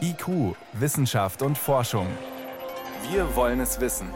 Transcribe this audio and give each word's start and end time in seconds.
IQ, 0.00 0.56
Wissenschaft 0.72 1.42
und 1.42 1.56
Forschung. 1.56 2.06
Wir 3.10 3.36
wollen 3.36 3.60
es 3.60 3.80
wissen. 3.80 4.08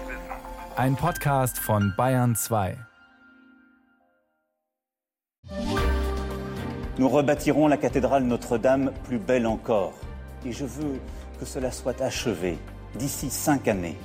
Ein 0.77 0.97
Podcast 0.97 1.59
von 1.59 1.93
Bayern 1.97 2.35
2. 2.35 2.77
Nous 6.99 7.09
rebâtirons 7.09 7.69
la 7.69 7.77
cathédrale 7.77 8.25
Notre-Dame 8.25 8.93
plus 9.05 9.19
belle 9.19 9.47
encore. 9.47 9.93
Et 10.45 10.53
je 10.53 10.65
veux 10.65 11.01
que 11.39 11.45
cela 11.45 11.71
soit 11.71 12.01
achevé 12.01 12.59
d'ici 12.95 13.31
cinq 13.31 13.69
années. 13.69 13.97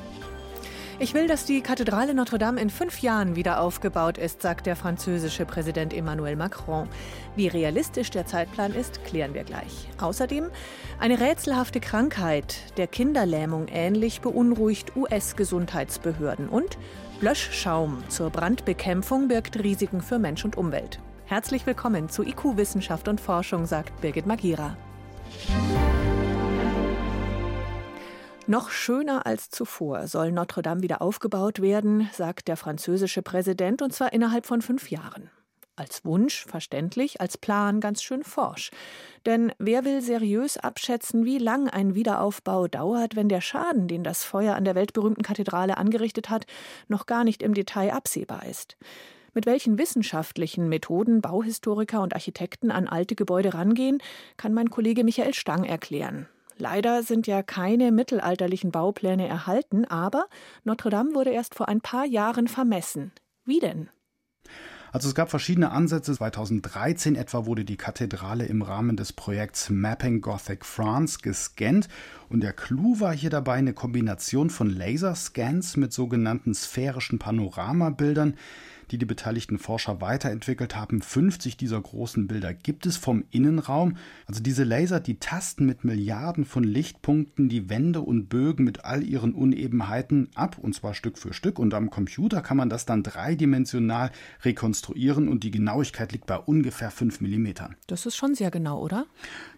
Ich 1.02 1.14
will, 1.14 1.28
dass 1.28 1.46
die 1.46 1.62
Kathedrale 1.62 2.14
Notre-Dame 2.14 2.60
in 2.60 2.70
fünf 2.70 3.00
Jahren 3.00 3.38
wieder 3.38 3.62
aufgebaut 3.62 4.18
ist, 4.18 4.42
sagt 4.42 4.66
der 4.66 4.76
französische 4.76 5.46
Präsident 5.46 5.94
Emmanuel 5.94 6.36
Macron. 6.36 6.90
Wie 7.38 7.48
realistisch 7.48 8.10
der 8.12 8.26
Zeitplan 8.26 8.74
ist, 8.74 9.06
klären 9.06 9.34
wir 9.34 9.46
gleich. 9.46 9.88
Außerdem 10.02 10.50
eine 11.00 11.22
rätselhafte 11.22 11.80
Krankheit, 11.80 12.58
der 12.76 12.88
Kinderlähmung 12.88 13.70
ähnlich, 13.70 14.20
beunruhigt 14.20 14.98
US-Gesundheitsbehörden. 14.98 16.50
Und 16.50 16.78
Löschschaum 17.22 18.04
zur 18.10 18.30
Brandbekämpfung 18.30 19.30
birgt 19.30 19.58
Risiken 19.64 20.02
für 20.02 20.20
Mensch 20.20 20.44
und 20.44 20.58
Umwelt. 20.58 21.00
Herzlich 21.28 21.66
willkommen 21.66 22.10
zu 22.10 22.24
IQ 22.24 22.58
Wissenschaft 22.58 23.08
und 23.08 23.22
Forschung, 23.22 23.66
sagt 23.66 24.02
Birgit 24.02 24.26
Magira. 24.26 24.76
Noch 28.50 28.72
schöner 28.72 29.28
als 29.28 29.52
zuvor 29.52 30.08
soll 30.08 30.32
Notre 30.32 30.64
Dame 30.64 30.82
wieder 30.82 31.04
aufgebaut 31.04 31.62
werden, 31.62 32.10
sagt 32.14 32.48
der 32.48 32.58
französische 32.58 33.22
Präsident, 33.22 33.84
und 33.84 33.94
zwar 33.94 34.12
innerhalb 34.12 34.48
von 34.48 34.64
fünf 34.64 34.90
Jahren. 34.90 35.30
Als 35.76 36.04
Wunsch 36.04 36.46
verständlich, 36.48 37.22
als 37.22 37.38
Plan 37.38 37.80
ganz 37.80 38.02
schön 38.02 38.24
forsch. 38.24 38.72
Denn 39.28 39.52
wer 39.60 39.86
will 39.86 40.02
seriös 40.02 40.58
abschätzen, 40.58 41.26
wie 41.26 41.38
lang 41.38 41.70
ein 41.70 41.94
Wiederaufbau 41.94 42.68
dauert, 42.68 43.16
wenn 43.16 43.30
der 43.30 43.42
Schaden, 43.42 43.88
den 43.88 44.04
das 44.04 44.24
Feuer 44.24 44.56
an 44.56 44.66
der 44.66 44.74
weltberühmten 44.74 45.22
Kathedrale 45.22 45.78
angerichtet 45.78 46.32
hat, 46.32 46.48
noch 46.88 47.06
gar 47.06 47.24
nicht 47.24 47.44
im 47.44 47.54
Detail 47.54 47.94
absehbar 47.94 48.48
ist? 48.48 48.78
Mit 49.36 49.46
welchen 49.46 49.78
wissenschaftlichen 49.78 50.70
Methoden 50.70 51.22
Bauhistoriker 51.22 52.02
und 52.02 52.16
Architekten 52.16 52.72
an 52.72 52.88
alte 52.88 53.14
Gebäude 53.14 53.54
rangehen, 53.54 54.02
kann 54.38 54.56
mein 54.56 54.72
Kollege 54.72 55.04
Michael 55.04 55.36
Stang 55.36 55.66
erklären. 55.66 56.28
Leider 56.60 57.04
sind 57.04 57.26
ja 57.26 57.42
keine 57.42 57.92
mittelalterlichen 57.92 58.72
Baupläne 58.72 59.28
erhalten, 59.28 59.86
aber 59.86 60.26
Notre 60.66 60.90
Dame 60.90 61.16
wurde 61.16 61.32
erst 61.32 61.56
vor 61.56 61.70
ein 61.70 61.80
paar 61.80 62.06
Jahren 62.06 62.48
vermessen. 62.48 63.14
Wie 63.46 63.60
denn? 63.60 63.90
Also 64.92 65.08
es 65.08 65.16
gab 65.16 65.30
verschiedene 65.30 65.72
Ansätze. 65.72 66.14
2013 66.14 67.16
etwa 67.16 67.46
wurde 67.46 67.64
die 67.64 67.78
Kathedrale 67.78 68.46
im 68.46 68.62
Rahmen 68.62 68.98
des 68.98 69.14
Projekts 69.14 69.70
Mapping 69.70 70.20
Gothic 70.20 70.66
France 70.66 71.20
gescannt 71.22 71.88
und 72.28 72.42
der 72.42 72.54
Clou 72.54 73.00
war 73.00 73.14
hier 73.14 73.30
dabei 73.30 73.54
eine 73.54 73.74
Kombination 73.74 74.50
von 74.50 74.70
Laserscans 74.70 75.78
mit 75.78 75.94
sogenannten 75.94 76.54
sphärischen 76.54 77.20
Panoramabildern, 77.20 78.36
die 78.92 78.98
die 78.98 79.06
beteiligten 79.06 79.58
Forscher 79.58 80.02
weiterentwickelt 80.02 80.76
haben. 80.76 81.02
50 81.02 81.58
dieser 81.58 81.82
großen 81.82 82.28
Bilder 82.28 82.54
gibt 82.54 82.86
es 82.86 82.98
vom 82.98 83.24
Innenraum. 83.32 83.98
Also 84.28 84.42
diese 84.42 84.64
Laser, 84.64 85.00
die 85.00 85.20
tasten 85.20 85.66
mit 85.66 85.84
Milliarden 85.84 86.46
von 86.46 86.64
Lichtpunkten 86.64 87.50
die 87.50 87.70
Wände 87.70 88.02
und 88.02 88.28
Bögen 88.28 88.66
mit 88.66 88.86
all 88.86 89.04
ihren 89.04 89.34
Unebenheiten 89.34 90.30
ab, 90.36 90.58
und 90.60 90.74
zwar 90.76 90.94
Stück 90.94 91.18
für 91.18 91.34
Stück. 91.34 91.60
Und 91.60 91.74
am 91.74 91.90
Computer 91.90 92.42
kann 92.42 92.58
man 92.58 92.70
das 92.70 92.86
dann 92.86 93.04
dreidimensional 93.04 94.12
rekonstruieren 94.44 95.28
und 95.28 95.44
die 95.44 95.52
Genauigkeit 95.52 96.12
liegt 96.12 96.26
bei 96.26 96.38
ungefähr 96.38 96.92
5 96.92 97.22
mm. 97.22 97.48
Das 97.88 98.06
ist 98.06 98.16
schon 98.16 98.36
sehr 98.36 98.52
genau, 98.52 98.80
oder? 98.82 99.06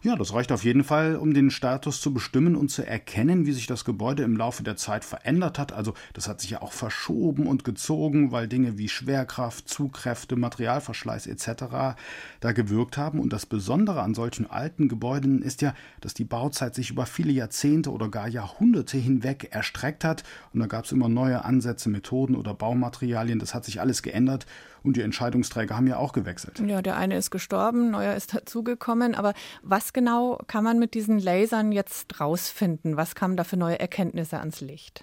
Ja, 0.02 0.16
das 0.16 0.34
reicht 0.34 0.52
auf 0.52 0.64
jeden 0.64 0.84
Fall, 0.84 1.16
um 1.16 1.34
den 1.34 1.52
Status 1.52 2.02
zu 2.02 2.14
bestimmen 2.14 2.56
und 2.56 2.70
zu 2.70 2.86
erkennen, 2.86 3.46
wie 3.46 3.52
sich 3.52 3.68
das 3.68 3.86
Gebäude 3.86 4.24
im 4.24 4.36
Laufe 4.36 4.64
der 4.64 4.76
Zeit 4.76 5.06
verändert 5.06 5.60
hat. 5.60 5.74
Also 5.74 5.94
das 6.14 6.28
hat 6.28 6.42
sich 6.42 6.52
ja 6.52 6.62
auch 6.62 6.74
verschoben 6.74 7.48
und 7.48 7.64
gezogen, 7.64 8.32
weil 8.32 8.48
Dinge 8.48 8.78
wie 8.78 8.90
schwer 8.90 9.21
Schwerkraft, 9.22 9.70
Zugkräfte, 9.70 10.36
Materialverschleiß 10.36 11.28
etc. 11.28 11.96
da 12.40 12.52
gewirkt 12.52 12.98
haben. 12.98 13.20
Und 13.20 13.32
das 13.32 13.46
Besondere 13.46 14.02
an 14.02 14.16
solchen 14.16 14.50
alten 14.50 14.90
Gebäuden 14.90 15.42
ist 15.44 15.62
ja, 15.62 15.74
dass 16.02 16.14
die 16.14 16.24
Bauzeit 16.24 16.74
sich 16.74 16.90
über 16.90 17.06
viele 17.06 17.32
Jahrzehnte 17.32 17.92
oder 17.92 18.10
gar 18.10 18.28
Jahrhunderte 18.28 18.98
hinweg 18.98 19.50
erstreckt 19.52 20.04
hat. 20.04 20.24
Und 20.54 20.60
da 20.60 20.66
gab 20.66 20.86
es 20.86 20.92
immer 20.92 21.08
neue 21.08 21.46
Ansätze, 21.46 21.90
Methoden 21.90 22.36
oder 22.36 22.54
Baumaterialien. 22.56 23.38
Das 23.38 23.54
hat 23.54 23.66
sich 23.66 23.80
alles 23.80 24.02
geändert. 24.02 24.48
Und 24.84 24.98
die 24.98 25.02
Entscheidungsträger 25.02 25.78
haben 25.78 25.86
ja 25.86 25.98
auch 25.98 26.14
gewechselt. 26.14 26.60
Ja, 26.66 26.82
der 26.82 26.98
eine 26.98 27.16
ist 27.16 27.30
gestorben, 27.30 27.92
neuer 27.92 28.16
ist 28.16 28.34
dazugekommen. 28.34 29.14
Aber 29.14 29.36
was 29.62 29.94
genau 29.94 30.40
kann 30.48 30.64
man 30.64 30.80
mit 30.80 30.96
diesen 30.96 31.20
Lasern 31.20 31.72
jetzt 31.72 32.20
rausfinden? 32.20 32.98
Was 32.98 33.14
kamen 33.14 33.38
da 33.38 33.44
für 33.44 33.58
neue 33.58 33.80
Erkenntnisse 33.80 34.40
ans 34.40 34.62
Licht? 34.62 35.02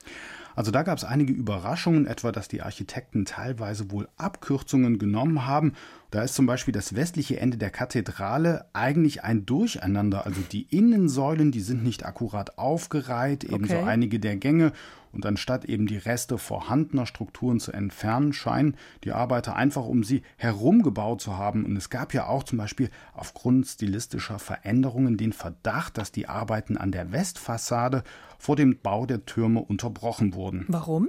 Also 0.58 0.72
da 0.72 0.82
gab 0.82 0.98
es 0.98 1.04
einige 1.04 1.32
Überraschungen, 1.32 2.08
etwa 2.08 2.32
dass 2.32 2.48
die 2.48 2.62
Architekten 2.62 3.24
teilweise 3.24 3.92
wohl 3.92 4.08
Abkürzungen 4.16 4.98
genommen 4.98 5.46
haben 5.46 5.74
da 6.10 6.22
ist 6.22 6.34
zum 6.34 6.46
Beispiel 6.46 6.72
das 6.72 6.94
westliche 6.94 7.38
Ende 7.38 7.58
der 7.58 7.70
Kathedrale 7.70 8.64
eigentlich 8.72 9.24
ein 9.24 9.44
Durcheinander. 9.44 10.24
Also 10.24 10.40
die 10.40 10.62
Innensäulen, 10.62 11.52
die 11.52 11.60
sind 11.60 11.84
nicht 11.84 12.06
akkurat 12.06 12.56
aufgereiht, 12.58 13.44
ebenso 13.44 13.76
okay. 13.76 13.84
einige 13.84 14.18
der 14.18 14.36
Gänge. 14.36 14.72
Und 15.12 15.26
anstatt 15.26 15.64
eben 15.64 15.86
die 15.86 15.96
Reste 15.96 16.38
vorhandener 16.38 17.06
Strukturen 17.06 17.60
zu 17.60 17.72
entfernen, 17.72 18.32
scheinen 18.32 18.76
die 19.04 19.12
Arbeiter 19.12 19.56
einfach 19.56 19.84
um 19.84 20.04
sie 20.04 20.22
herumgebaut 20.36 21.20
zu 21.20 21.36
haben. 21.36 21.64
Und 21.64 21.76
es 21.76 21.90
gab 21.90 22.14
ja 22.14 22.26
auch 22.26 22.42
zum 22.42 22.58
Beispiel 22.58 22.90
aufgrund 23.14 23.66
stilistischer 23.66 24.38
Veränderungen 24.38 25.16
den 25.16 25.32
Verdacht, 25.32 25.98
dass 25.98 26.12
die 26.12 26.28
Arbeiten 26.28 26.76
an 26.76 26.92
der 26.92 27.12
Westfassade 27.12 28.02
vor 28.38 28.56
dem 28.56 28.78
Bau 28.78 29.06
der 29.06 29.26
Türme 29.26 29.60
unterbrochen 29.60 30.34
wurden. 30.34 30.64
Warum? 30.68 31.08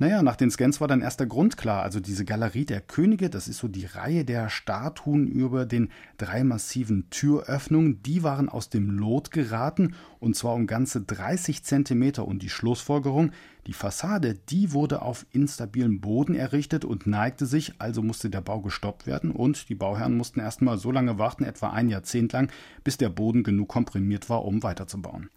Naja, 0.00 0.22
nach 0.22 0.36
den 0.36 0.50
Scans 0.50 0.80
war 0.80 0.86
dann 0.86 1.00
erst 1.00 1.18
der 1.18 1.26
Grund 1.26 1.56
klar. 1.56 1.82
Also 1.82 1.98
diese 1.98 2.24
Galerie 2.24 2.64
der 2.64 2.80
Könige, 2.80 3.30
das 3.30 3.48
ist 3.48 3.58
so 3.58 3.66
die 3.66 3.84
Reihe 3.84 4.24
der 4.24 4.48
Statuen 4.48 5.26
über 5.26 5.66
den 5.66 5.90
drei 6.18 6.44
massiven 6.44 7.10
Türöffnungen, 7.10 8.00
die 8.04 8.22
waren 8.22 8.48
aus 8.48 8.68
dem 8.68 8.90
Lot 8.90 9.32
geraten 9.32 9.94
und 10.20 10.36
zwar 10.36 10.54
um 10.54 10.68
ganze 10.68 11.00
30 11.00 11.64
Zentimeter. 11.64 12.28
Und 12.28 12.42
die 12.42 12.48
Schlussfolgerung, 12.48 13.32
die 13.66 13.72
Fassade, 13.72 14.34
die 14.34 14.72
wurde 14.72 15.02
auf 15.02 15.26
instabilem 15.32 16.00
Boden 16.00 16.36
errichtet 16.36 16.84
und 16.84 17.08
neigte 17.08 17.44
sich, 17.44 17.80
also 17.80 18.00
musste 18.00 18.30
der 18.30 18.40
Bau 18.40 18.60
gestoppt 18.60 19.06
werden 19.08 19.32
und 19.32 19.68
die 19.68 19.74
Bauherren 19.74 20.16
mussten 20.16 20.38
erstmal 20.38 20.78
so 20.78 20.92
lange 20.92 21.18
warten, 21.18 21.42
etwa 21.42 21.70
ein 21.70 21.88
Jahrzehnt 21.88 22.32
lang, 22.32 22.52
bis 22.84 22.98
der 22.98 23.08
Boden 23.08 23.42
genug 23.42 23.68
komprimiert 23.68 24.30
war, 24.30 24.44
um 24.44 24.62
weiterzubauen. 24.62 25.28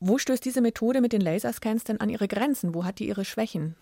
Wo 0.00 0.18
stößt 0.18 0.44
diese 0.44 0.60
Methode 0.60 1.00
mit 1.00 1.12
den 1.12 1.20
Laserscans 1.20 1.84
denn 1.84 2.00
an 2.00 2.10
ihre 2.10 2.28
Grenzen? 2.28 2.74
Wo 2.74 2.84
hat 2.84 2.98
die 2.98 3.08
ihre 3.08 3.24
Schwächen? 3.24 3.76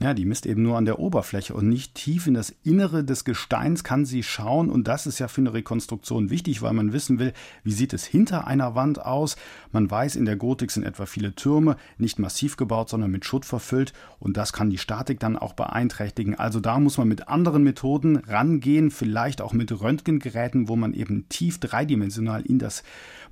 Ja, 0.00 0.12
die 0.12 0.24
misst 0.24 0.44
eben 0.44 0.62
nur 0.62 0.76
an 0.76 0.86
der 0.86 0.98
Oberfläche 0.98 1.54
und 1.54 1.68
nicht 1.68 1.94
tief 1.94 2.26
in 2.26 2.34
das 2.34 2.52
Innere 2.64 3.04
des 3.04 3.24
Gesteins 3.24 3.84
kann 3.84 4.04
sie 4.04 4.24
schauen. 4.24 4.68
Und 4.68 4.88
das 4.88 5.06
ist 5.06 5.20
ja 5.20 5.28
für 5.28 5.40
eine 5.40 5.54
Rekonstruktion 5.54 6.30
wichtig, 6.30 6.62
weil 6.62 6.72
man 6.72 6.92
wissen 6.92 7.20
will, 7.20 7.32
wie 7.62 7.72
sieht 7.72 7.92
es 7.92 8.04
hinter 8.04 8.48
einer 8.48 8.74
Wand 8.74 9.00
aus. 9.00 9.36
Man 9.70 9.88
weiß, 9.88 10.16
in 10.16 10.24
der 10.24 10.34
Gotik 10.34 10.72
sind 10.72 10.82
etwa 10.82 11.06
viele 11.06 11.36
Türme 11.36 11.76
nicht 11.96 12.18
massiv 12.18 12.56
gebaut, 12.56 12.88
sondern 12.88 13.12
mit 13.12 13.24
Schutt 13.24 13.44
verfüllt. 13.44 13.92
Und 14.18 14.36
das 14.36 14.52
kann 14.52 14.68
die 14.68 14.78
Statik 14.78 15.20
dann 15.20 15.38
auch 15.38 15.52
beeinträchtigen. 15.52 16.34
Also 16.34 16.58
da 16.58 16.80
muss 16.80 16.98
man 16.98 17.06
mit 17.06 17.28
anderen 17.28 17.62
Methoden 17.62 18.16
rangehen, 18.16 18.90
vielleicht 18.90 19.40
auch 19.40 19.52
mit 19.52 19.70
Röntgengeräten, 19.80 20.66
wo 20.66 20.74
man 20.74 20.92
eben 20.92 21.28
tief 21.28 21.60
dreidimensional 21.60 22.42
in 22.42 22.58
das 22.58 22.82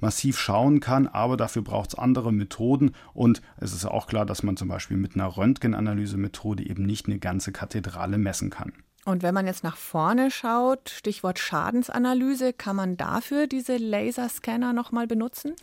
Massiv 0.01 0.39
schauen 0.39 0.79
kann. 0.79 1.09
Aber 1.09 1.37
dafür 1.37 1.63
braucht 1.63 1.91
es 1.91 1.99
andere 1.99 2.33
Methoden. 2.33 2.93
Und 3.15 3.43
es 3.57 3.73
ist 3.73 3.85
auch 3.85 4.07
klar, 4.07 4.27
dass 4.27 4.45
man 4.45 4.57
zum 4.57 4.69
Beispiel 4.69 4.97
mit 4.97 5.17
einer 5.17 5.37
Röntgenanalyse-Methode 5.37 6.52
Methode 6.53 6.69
eben 6.69 6.85
nicht 6.85 7.07
eine 7.07 7.19
ganze 7.19 7.53
Kathedrale 7.53 8.19
messen 8.19 8.51
kann. 8.51 8.73
Und 9.05 9.25
wenn 9.25 9.35
man 9.35 9.49
jetzt 9.49 9.65
nach 9.65 9.77
vorne 9.77 10.31
schaut, 10.31 10.89
Stichwort 10.89 11.41
Schadensanalyse, 11.41 12.53
kann 12.53 12.77
man 12.77 12.97
dafür 12.97 13.49
diese 13.49 13.77
Laserscanner 13.77 14.73
nochmal 14.73 15.09
benutzen? 15.09 15.57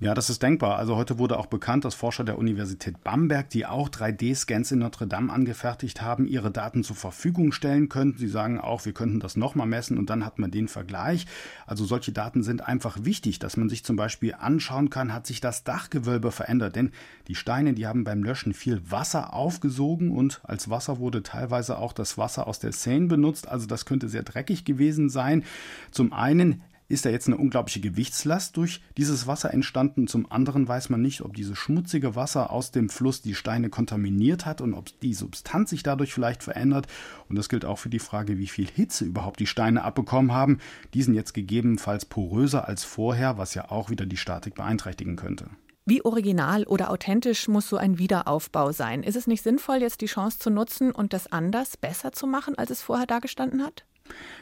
Ja, 0.00 0.14
das 0.14 0.30
ist 0.30 0.42
denkbar. 0.42 0.78
Also 0.78 0.96
heute 0.96 1.18
wurde 1.18 1.38
auch 1.38 1.48
bekannt, 1.48 1.84
dass 1.84 1.94
Forscher 1.94 2.24
der 2.24 2.38
Universität 2.38 3.04
Bamberg, 3.04 3.50
die 3.50 3.66
auch 3.66 3.90
3D-Scans 3.90 4.72
in 4.72 4.78
Notre 4.78 5.06
Dame 5.06 5.30
angefertigt 5.30 6.00
haben, 6.00 6.26
ihre 6.26 6.50
Daten 6.50 6.82
zur 6.82 6.96
Verfügung 6.96 7.52
stellen 7.52 7.90
könnten. 7.90 8.16
Sie 8.16 8.26
sagen 8.26 8.58
auch, 8.58 8.86
wir 8.86 8.94
könnten 8.94 9.20
das 9.20 9.36
nochmal 9.36 9.66
messen 9.66 9.98
und 9.98 10.08
dann 10.08 10.24
hat 10.24 10.38
man 10.38 10.50
den 10.50 10.66
Vergleich. 10.66 11.26
Also 11.66 11.84
solche 11.84 12.12
Daten 12.12 12.42
sind 12.42 12.66
einfach 12.66 12.96
wichtig, 13.02 13.38
dass 13.38 13.58
man 13.58 13.68
sich 13.68 13.84
zum 13.84 13.96
Beispiel 13.96 14.34
anschauen 14.38 14.88
kann, 14.88 15.12
hat 15.12 15.26
sich 15.26 15.42
das 15.42 15.62
Dachgewölbe 15.62 16.32
verändert. 16.32 16.74
Denn 16.74 16.92
die 17.26 17.34
Steine, 17.34 17.74
die 17.74 17.86
haben 17.86 18.04
beim 18.04 18.24
Löschen 18.24 18.54
viel 18.54 18.80
Wasser 18.90 19.34
aufgesogen 19.34 20.10
und 20.10 20.40
als 20.44 20.70
Wasser 20.70 20.98
wurde 20.98 21.22
teilweise 21.22 21.76
auch 21.76 21.92
das 21.92 22.16
Wasser 22.16 22.46
aus 22.46 22.60
der 22.60 22.77
Seine 22.82 23.06
benutzt, 23.06 23.48
also 23.48 23.66
das 23.66 23.84
könnte 23.84 24.08
sehr 24.08 24.22
dreckig 24.22 24.64
gewesen 24.64 25.08
sein. 25.08 25.44
Zum 25.90 26.12
einen 26.12 26.62
ist 26.88 27.04
da 27.04 27.10
jetzt 27.10 27.26
eine 27.26 27.36
unglaubliche 27.36 27.80
Gewichtslast 27.80 28.56
durch 28.56 28.80
dieses 28.96 29.26
Wasser 29.26 29.52
entstanden. 29.52 30.08
Zum 30.08 30.30
anderen 30.32 30.66
weiß 30.66 30.88
man 30.88 31.02
nicht, 31.02 31.20
ob 31.20 31.34
dieses 31.34 31.58
schmutzige 31.58 32.16
Wasser 32.16 32.50
aus 32.50 32.70
dem 32.70 32.88
Fluss 32.88 33.20
die 33.20 33.34
Steine 33.34 33.68
kontaminiert 33.68 34.46
hat 34.46 34.60
und 34.60 34.72
ob 34.74 34.98
die 35.00 35.12
Substanz 35.12 35.70
sich 35.70 35.82
dadurch 35.82 36.14
vielleicht 36.14 36.42
verändert. 36.42 36.86
Und 37.28 37.36
das 37.36 37.50
gilt 37.50 37.66
auch 37.66 37.78
für 37.78 37.90
die 37.90 37.98
Frage, 37.98 38.38
wie 38.38 38.46
viel 38.46 38.66
Hitze 38.66 39.04
überhaupt 39.04 39.40
die 39.40 39.46
Steine 39.46 39.84
abbekommen 39.84 40.32
haben. 40.32 40.58
Die 40.94 41.02
sind 41.02 41.14
jetzt 41.14 41.34
gegebenenfalls 41.34 42.06
poröser 42.06 42.66
als 42.66 42.84
vorher, 42.84 43.36
was 43.36 43.54
ja 43.54 43.70
auch 43.70 43.90
wieder 43.90 44.06
die 44.06 44.16
Statik 44.16 44.54
beeinträchtigen 44.54 45.16
könnte. 45.16 45.50
Wie 45.90 46.04
original 46.04 46.64
oder 46.64 46.90
authentisch 46.90 47.48
muss 47.48 47.66
so 47.66 47.78
ein 47.78 47.98
Wiederaufbau 47.98 48.72
sein? 48.72 49.02
Ist 49.02 49.16
es 49.16 49.26
nicht 49.26 49.42
sinnvoll, 49.42 49.76
jetzt 49.76 50.02
die 50.02 50.06
Chance 50.06 50.38
zu 50.38 50.50
nutzen 50.50 50.92
und 50.92 51.14
das 51.14 51.32
anders, 51.32 51.78
besser 51.78 52.12
zu 52.12 52.26
machen, 52.26 52.58
als 52.58 52.68
es 52.68 52.82
vorher 52.82 53.06
dargestanden 53.06 53.64
hat? 53.64 53.86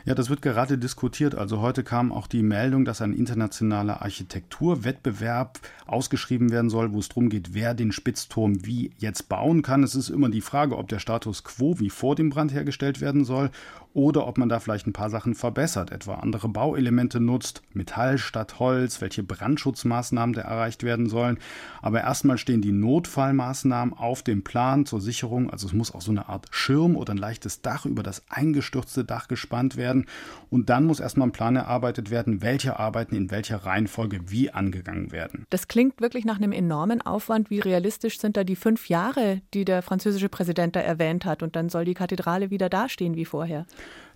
Ja, 0.04 0.16
das 0.16 0.28
wird 0.28 0.42
gerade 0.42 0.76
diskutiert. 0.76 1.36
Also 1.36 1.60
heute 1.60 1.84
kam 1.84 2.10
auch 2.10 2.26
die 2.26 2.42
Meldung, 2.42 2.84
dass 2.84 3.00
ein 3.00 3.12
internationaler 3.12 4.02
Architekturwettbewerb 4.02 5.60
ausgeschrieben 5.86 6.50
werden 6.50 6.68
soll, 6.68 6.92
wo 6.92 6.98
es 6.98 7.08
darum 7.08 7.28
geht, 7.28 7.54
wer 7.54 7.74
den 7.74 7.92
Spitzturm 7.92 8.66
wie 8.66 8.90
jetzt 8.98 9.28
bauen 9.28 9.62
kann. 9.62 9.84
Es 9.84 9.94
ist 9.94 10.08
immer 10.08 10.30
die 10.30 10.40
Frage, 10.40 10.76
ob 10.76 10.88
der 10.88 10.98
Status 10.98 11.44
quo 11.44 11.78
wie 11.78 11.90
vor 11.90 12.16
dem 12.16 12.30
Brand 12.30 12.52
hergestellt 12.52 13.00
werden 13.00 13.24
soll 13.24 13.50
oder 13.96 14.26
ob 14.26 14.36
man 14.36 14.50
da 14.50 14.60
vielleicht 14.60 14.86
ein 14.86 14.92
paar 14.92 15.08
Sachen 15.08 15.34
verbessert, 15.34 15.90
etwa 15.90 16.16
andere 16.16 16.50
Bauelemente 16.50 17.18
nutzt, 17.18 17.62
Metall 17.72 18.18
statt 18.18 18.60
Holz, 18.60 19.00
welche 19.00 19.22
Brandschutzmaßnahmen 19.22 20.34
da 20.34 20.42
erreicht 20.42 20.82
werden 20.82 21.08
sollen. 21.08 21.38
Aber 21.80 22.02
erstmal 22.02 22.36
stehen 22.36 22.60
die 22.60 22.72
Notfallmaßnahmen 22.72 23.94
auf 23.94 24.22
dem 24.22 24.44
Plan 24.44 24.84
zur 24.84 25.00
Sicherung. 25.00 25.48
Also 25.48 25.66
es 25.66 25.72
muss 25.72 25.94
auch 25.94 26.02
so 26.02 26.10
eine 26.10 26.28
Art 26.28 26.46
Schirm 26.50 26.94
oder 26.94 27.14
ein 27.14 27.16
leichtes 27.16 27.62
Dach 27.62 27.86
über 27.86 28.02
das 28.02 28.22
eingestürzte 28.28 29.02
Dach 29.02 29.28
gespannt 29.28 29.76
werden. 29.76 30.04
Und 30.50 30.68
dann 30.68 30.84
muss 30.84 31.00
erstmal 31.00 31.28
ein 31.28 31.32
Plan 31.32 31.56
erarbeitet 31.56 32.10
werden, 32.10 32.42
welche 32.42 32.78
Arbeiten 32.78 33.16
in 33.16 33.30
welcher 33.30 33.64
Reihenfolge 33.64 34.20
wie 34.26 34.50
angegangen 34.50 35.10
werden. 35.10 35.46
Das 35.48 35.68
klingt 35.68 36.02
wirklich 36.02 36.26
nach 36.26 36.36
einem 36.36 36.52
enormen 36.52 37.00
Aufwand. 37.00 37.48
Wie 37.48 37.60
realistisch 37.60 38.20
sind 38.20 38.36
da 38.36 38.44
die 38.44 38.56
fünf 38.56 38.90
Jahre, 38.90 39.40
die 39.54 39.64
der 39.64 39.80
französische 39.80 40.28
Präsident 40.28 40.76
da 40.76 40.80
erwähnt 40.80 41.24
hat? 41.24 41.42
Und 41.42 41.56
dann 41.56 41.70
soll 41.70 41.86
die 41.86 41.94
Kathedrale 41.94 42.50
wieder 42.50 42.68
dastehen 42.68 43.16
wie 43.16 43.24
vorher. 43.24 43.64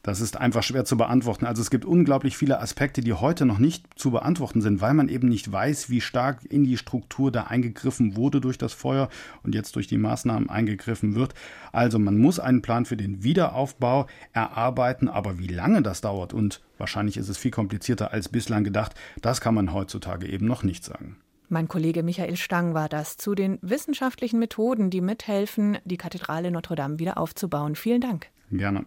Das 0.03 0.21
ist 0.21 0.39
einfach 0.39 0.63
schwer 0.63 0.85
zu 0.85 0.97
beantworten. 0.97 1.45
Also 1.45 1.61
es 1.61 1.71
gibt 1.71 1.85
unglaublich 1.85 2.37
viele 2.37 2.61
Aspekte, 2.61 3.03
die 3.03 3.13
heute 3.13 3.45
noch 3.45 3.59
nicht 3.59 3.87
zu 3.97 4.11
beantworten 4.11 4.63
sind, 4.63 4.81
weil 4.81 4.95
man 4.95 5.09
eben 5.09 5.29
nicht 5.29 5.51
weiß, 5.53 5.91
wie 5.91 6.01
stark 6.01 6.45
in 6.49 6.65
die 6.65 6.79
Struktur 6.79 7.31
da 7.31 7.45
eingegriffen 7.45 8.17
wurde 8.17 8.41
durch 8.41 8.57
das 8.57 8.73
Feuer 8.73 9.11
und 9.43 9.55
jetzt 9.55 9.77
durch 9.77 9.89
die 9.89 9.99
Maßnahmen 9.99 10.49
eingegriffen 10.49 11.15
wird. 11.15 11.35
Also 11.73 11.99
man 11.99 12.19
muss 12.19 12.41
einen 12.41 12.63
Plan 12.63 12.87
für 12.87 12.97
den 12.97 13.23
Wiederaufbau 13.23 14.07
erarbeiten, 14.33 15.09
aber 15.09 15.39
wie 15.39 15.49
lange 15.49 15.83
das 15.83 16.01
dauert 16.01 16.33
und 16.33 16.63
wahrscheinlich 16.79 17.19
ist 17.19 17.29
es 17.29 17.37
viel 17.37 17.51
komplizierter 17.51 18.11
als 18.13 18.31
bislang 18.31 18.65
gedacht, 18.65 18.95
das 19.21 19.43
kann 19.43 19.55
man 19.55 19.75
heutzutage 19.75 20.27
eben 20.27 20.47
noch 20.47 20.63
nicht 20.63 20.83
sagen. 20.83 21.17
Mein 21.53 21.69
Kollege 21.69 22.05
Michael 22.05 22.37
Stang 22.37 22.75
war 22.75 22.89
das 22.89 23.17
zu 23.17 23.35
den 23.35 23.59
wissenschaftlichen 23.61 24.39
Methoden, 24.39 24.89
die 24.89 25.01
mithelfen, 25.01 25.79
die 25.85 25.97
Kathedrale 25.97 26.53
Notre 26.53 26.77
Dame 26.77 27.01
wieder 27.01 27.19
aufzubauen. 27.19 27.75
Vielen 27.75 28.01
Dank. 28.01 28.29
Gerne. 28.53 28.87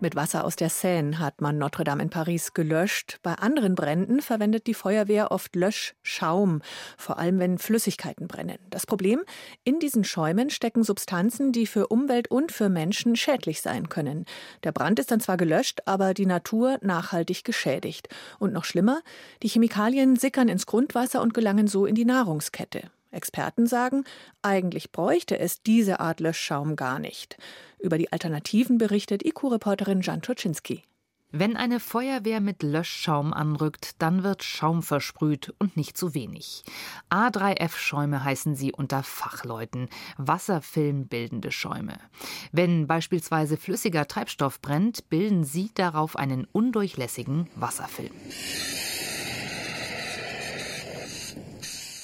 Mit 0.00 0.14
Wasser 0.14 0.44
aus 0.44 0.54
der 0.54 0.70
Seine 0.70 1.18
hat 1.18 1.40
man 1.40 1.58
Notre 1.58 1.82
Dame 1.82 2.04
in 2.04 2.10
Paris 2.10 2.54
gelöscht. 2.54 3.18
Bei 3.24 3.34
anderen 3.34 3.74
Bränden 3.74 4.20
verwendet 4.20 4.68
die 4.68 4.74
Feuerwehr 4.74 5.32
oft 5.32 5.56
Löschschaum, 5.56 6.62
vor 6.96 7.18
allem 7.18 7.40
wenn 7.40 7.58
Flüssigkeiten 7.58 8.28
brennen. 8.28 8.58
Das 8.70 8.86
Problem, 8.86 9.22
in 9.64 9.80
diesen 9.80 10.04
Schäumen 10.04 10.50
stecken 10.50 10.84
Substanzen, 10.84 11.50
die 11.50 11.66
für 11.66 11.88
Umwelt 11.88 12.30
und 12.30 12.52
für 12.52 12.68
Menschen 12.68 13.16
schädlich 13.16 13.60
sein 13.60 13.88
können. 13.88 14.24
Der 14.62 14.70
Brand 14.70 15.00
ist 15.00 15.10
dann 15.10 15.18
zwar 15.18 15.36
gelöscht, 15.36 15.80
aber 15.84 16.14
die 16.14 16.26
Natur 16.26 16.78
nachhaltig 16.80 17.42
geschädigt. 17.42 18.08
Und 18.38 18.52
noch 18.52 18.64
schlimmer, 18.64 19.00
die 19.42 19.48
Chemikalien 19.48 20.14
sickern 20.14 20.46
ins 20.46 20.66
Grundwasser 20.66 21.20
und 21.20 21.34
gelangen 21.34 21.66
so 21.66 21.86
in 21.86 21.96
die 21.96 22.04
Nahrungskette. 22.04 22.88
Experten 23.10 23.66
sagen, 23.66 24.04
eigentlich 24.42 24.92
bräuchte 24.92 25.38
es 25.38 25.62
diese 25.62 26.00
Art 26.00 26.20
Löschschaum 26.20 26.76
gar 26.76 26.98
nicht. 26.98 27.36
Über 27.78 27.98
die 27.98 28.12
Alternativen 28.12 28.78
berichtet 28.78 29.24
IQ-Reporterin 29.24 30.00
Jan 30.02 30.22
Turczynski. 30.22 30.82
Wenn 31.30 31.58
eine 31.58 31.78
Feuerwehr 31.78 32.40
mit 32.40 32.62
Löschschaum 32.62 33.34
anrückt, 33.34 34.00
dann 34.00 34.22
wird 34.22 34.42
Schaum 34.42 34.82
versprüht 34.82 35.52
und 35.58 35.76
nicht 35.76 35.98
zu 35.98 36.14
wenig. 36.14 36.64
A3F-Schäume 37.10 38.24
heißen 38.24 38.56
sie 38.56 38.72
unter 38.72 39.02
Fachleuten, 39.02 39.90
wasserfilmbildende 40.16 41.52
Schäume. 41.52 41.98
Wenn 42.50 42.86
beispielsweise 42.86 43.58
flüssiger 43.58 44.08
Treibstoff 44.08 44.62
brennt, 44.62 45.10
bilden 45.10 45.44
sie 45.44 45.70
darauf 45.74 46.16
einen 46.16 46.46
undurchlässigen 46.46 47.50
Wasserfilm. 47.56 48.12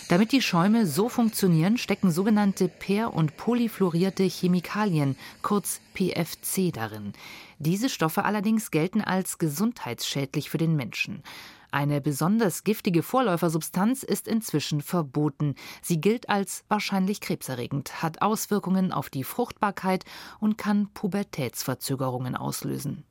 Damit 0.09 0.33
die 0.33 0.43
Schäume 0.43 0.87
so 0.87 1.09
funktionieren, 1.09 1.79
stecken 1.79 2.11
sogenannte 2.11 2.69
per- 2.69 3.15
und 3.15 3.39
polyfluorierte 3.39 4.25
Chemikalien, 4.25 5.17
kurz 5.41 5.81
PFC, 5.95 6.73
darin. 6.73 7.15
Diese 7.59 7.89
Stoffe 7.89 8.25
allerdings 8.25 8.71
gelten 8.71 9.01
als 9.01 9.39
gesundheitsschädlich 9.39 10.51
für 10.51 10.59
den 10.59 10.77
Menschen. 10.77 11.23
Eine 11.71 12.03
besonders 12.03 12.65
giftige 12.65 13.03
Vorläufersubstanz 13.03 14.03
ist 14.03 14.29
inzwischen 14.29 14.83
verboten. 14.83 15.57
Sie 15.81 16.01
gilt 16.01 16.29
als 16.29 16.65
wahrscheinlich 16.69 17.21
krebserregend, 17.21 18.03
hat 18.03 18.21
Auswirkungen 18.21 18.93
auf 18.93 19.09
die 19.11 19.25
Fruchtbarkeit 19.25 20.05
und 20.39 20.59
kann 20.59 20.91
Pubertätsverzögerungen 20.93 22.37
auslösen. 22.37 23.05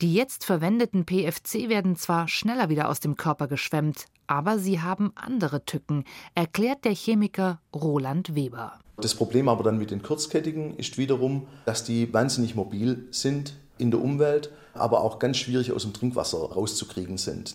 Die 0.00 0.12
jetzt 0.12 0.44
verwendeten 0.44 1.04
PFC 1.04 1.68
werden 1.68 1.94
zwar 1.96 2.26
schneller 2.28 2.68
wieder 2.68 2.88
aus 2.88 2.98
dem 2.98 3.16
Körper 3.16 3.46
geschwemmt, 3.46 4.06
aber 4.26 4.58
sie 4.58 4.80
haben 4.80 5.12
andere 5.14 5.64
Tücken, 5.64 6.04
erklärt 6.34 6.84
der 6.84 6.94
Chemiker 6.94 7.60
Roland 7.74 8.34
Weber. 8.34 8.78
Das 8.96 9.14
Problem 9.14 9.48
aber 9.48 9.64
dann 9.64 9.78
mit 9.78 9.90
den 9.90 10.02
Kurzkettigen 10.02 10.76
ist 10.76 10.98
wiederum, 10.98 11.48
dass 11.66 11.84
die 11.84 12.12
wahnsinnig 12.12 12.54
mobil 12.54 13.08
sind 13.10 13.54
in 13.76 13.90
der 13.90 14.00
Umwelt, 14.00 14.50
aber 14.72 15.00
auch 15.00 15.18
ganz 15.18 15.38
schwierig 15.38 15.72
aus 15.72 15.82
dem 15.82 15.92
Trinkwasser 15.92 16.38
rauszukriegen 16.38 17.18
sind. 17.18 17.54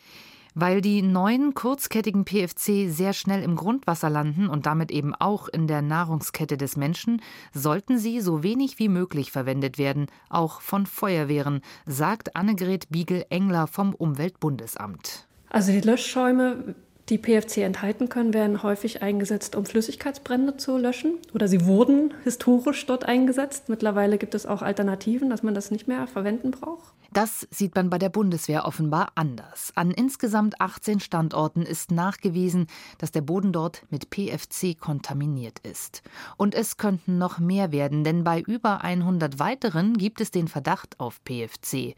Weil 0.56 0.82
die 0.82 1.02
neuen 1.02 1.54
kurzkettigen 1.54 2.26
PFC 2.26 2.90
sehr 2.90 3.14
schnell 3.14 3.44
im 3.44 3.56
Grundwasser 3.56 4.10
landen 4.10 4.50
und 4.50 4.66
damit 4.66 4.92
eben 4.92 5.14
auch 5.16 5.48
in 5.48 5.68
der 5.68 5.82
Nahrungskette 5.82 6.58
des 6.58 6.76
Menschen, 6.76 7.22
sollten 7.54 7.98
sie 7.98 8.20
so 8.20 8.44
wenig 8.44 8.80
wie 8.80 8.90
möglich 8.90 9.32
verwendet 9.32 9.78
werden, 9.78 10.08
auch 10.28 10.60
von 10.60 10.86
Feuerwehren, 10.86 11.62
sagt 11.86 12.36
Annegret 12.36 12.90
Biegel-Engler 12.90 13.68
vom 13.68 13.94
Umweltbundesamt. 13.94 15.29
Also 15.50 15.72
die 15.72 15.82
Löschschäume, 15.82 16.76
die 17.10 17.18
PFC 17.18 17.60
enthalten 17.60 18.08
können, 18.08 18.34
werden 18.34 18.62
häufig 18.62 19.02
eingesetzt, 19.02 19.56
um 19.56 19.66
Flüssigkeitsbrände 19.66 20.58
zu 20.58 20.78
löschen. 20.78 21.16
Oder 21.34 21.48
sie 21.48 21.66
wurden 21.66 22.14
historisch 22.24 22.86
dort 22.86 23.06
eingesetzt. 23.06 23.68
Mittlerweile 23.68 24.18
gibt 24.18 24.36
es 24.36 24.46
auch 24.46 24.62
Alternativen, 24.62 25.30
dass 25.30 25.44
man 25.44 25.56
das 25.56 25.72
nicht 25.72 25.88
mehr 25.88 26.06
verwenden 26.08 26.52
braucht. 26.52 26.94
Das 27.12 27.48
sieht 27.50 27.74
man 27.76 27.90
bei 27.90 27.98
der 27.98 28.10
Bundeswehr 28.10 28.66
offenbar 28.66 29.14
anders. 29.16 29.72
An 29.76 29.92
insgesamt 29.92 30.62
18 30.62 31.00
Standorten 31.00 31.64
ist 31.64 31.92
nachgewiesen, 31.92 32.68
dass 33.00 33.12
der 33.12 33.22
Boden 33.22 33.52
dort 33.52 33.84
mit 33.90 34.10
PFC 34.12 34.80
kontaminiert 34.80 35.60
ist. 35.60 36.04
Und 36.38 36.54
es 36.54 36.78
könnten 36.78 37.18
noch 37.18 37.40
mehr 37.40 37.72
werden, 37.72 38.04
denn 38.04 38.24
bei 38.24 38.42
über 38.42 38.84
100 38.84 39.40
weiteren 39.40 39.98
gibt 39.98 40.22
es 40.22 40.30
den 40.30 40.48
Verdacht 40.48 41.00
auf 41.00 41.24
PFC. 41.24 41.96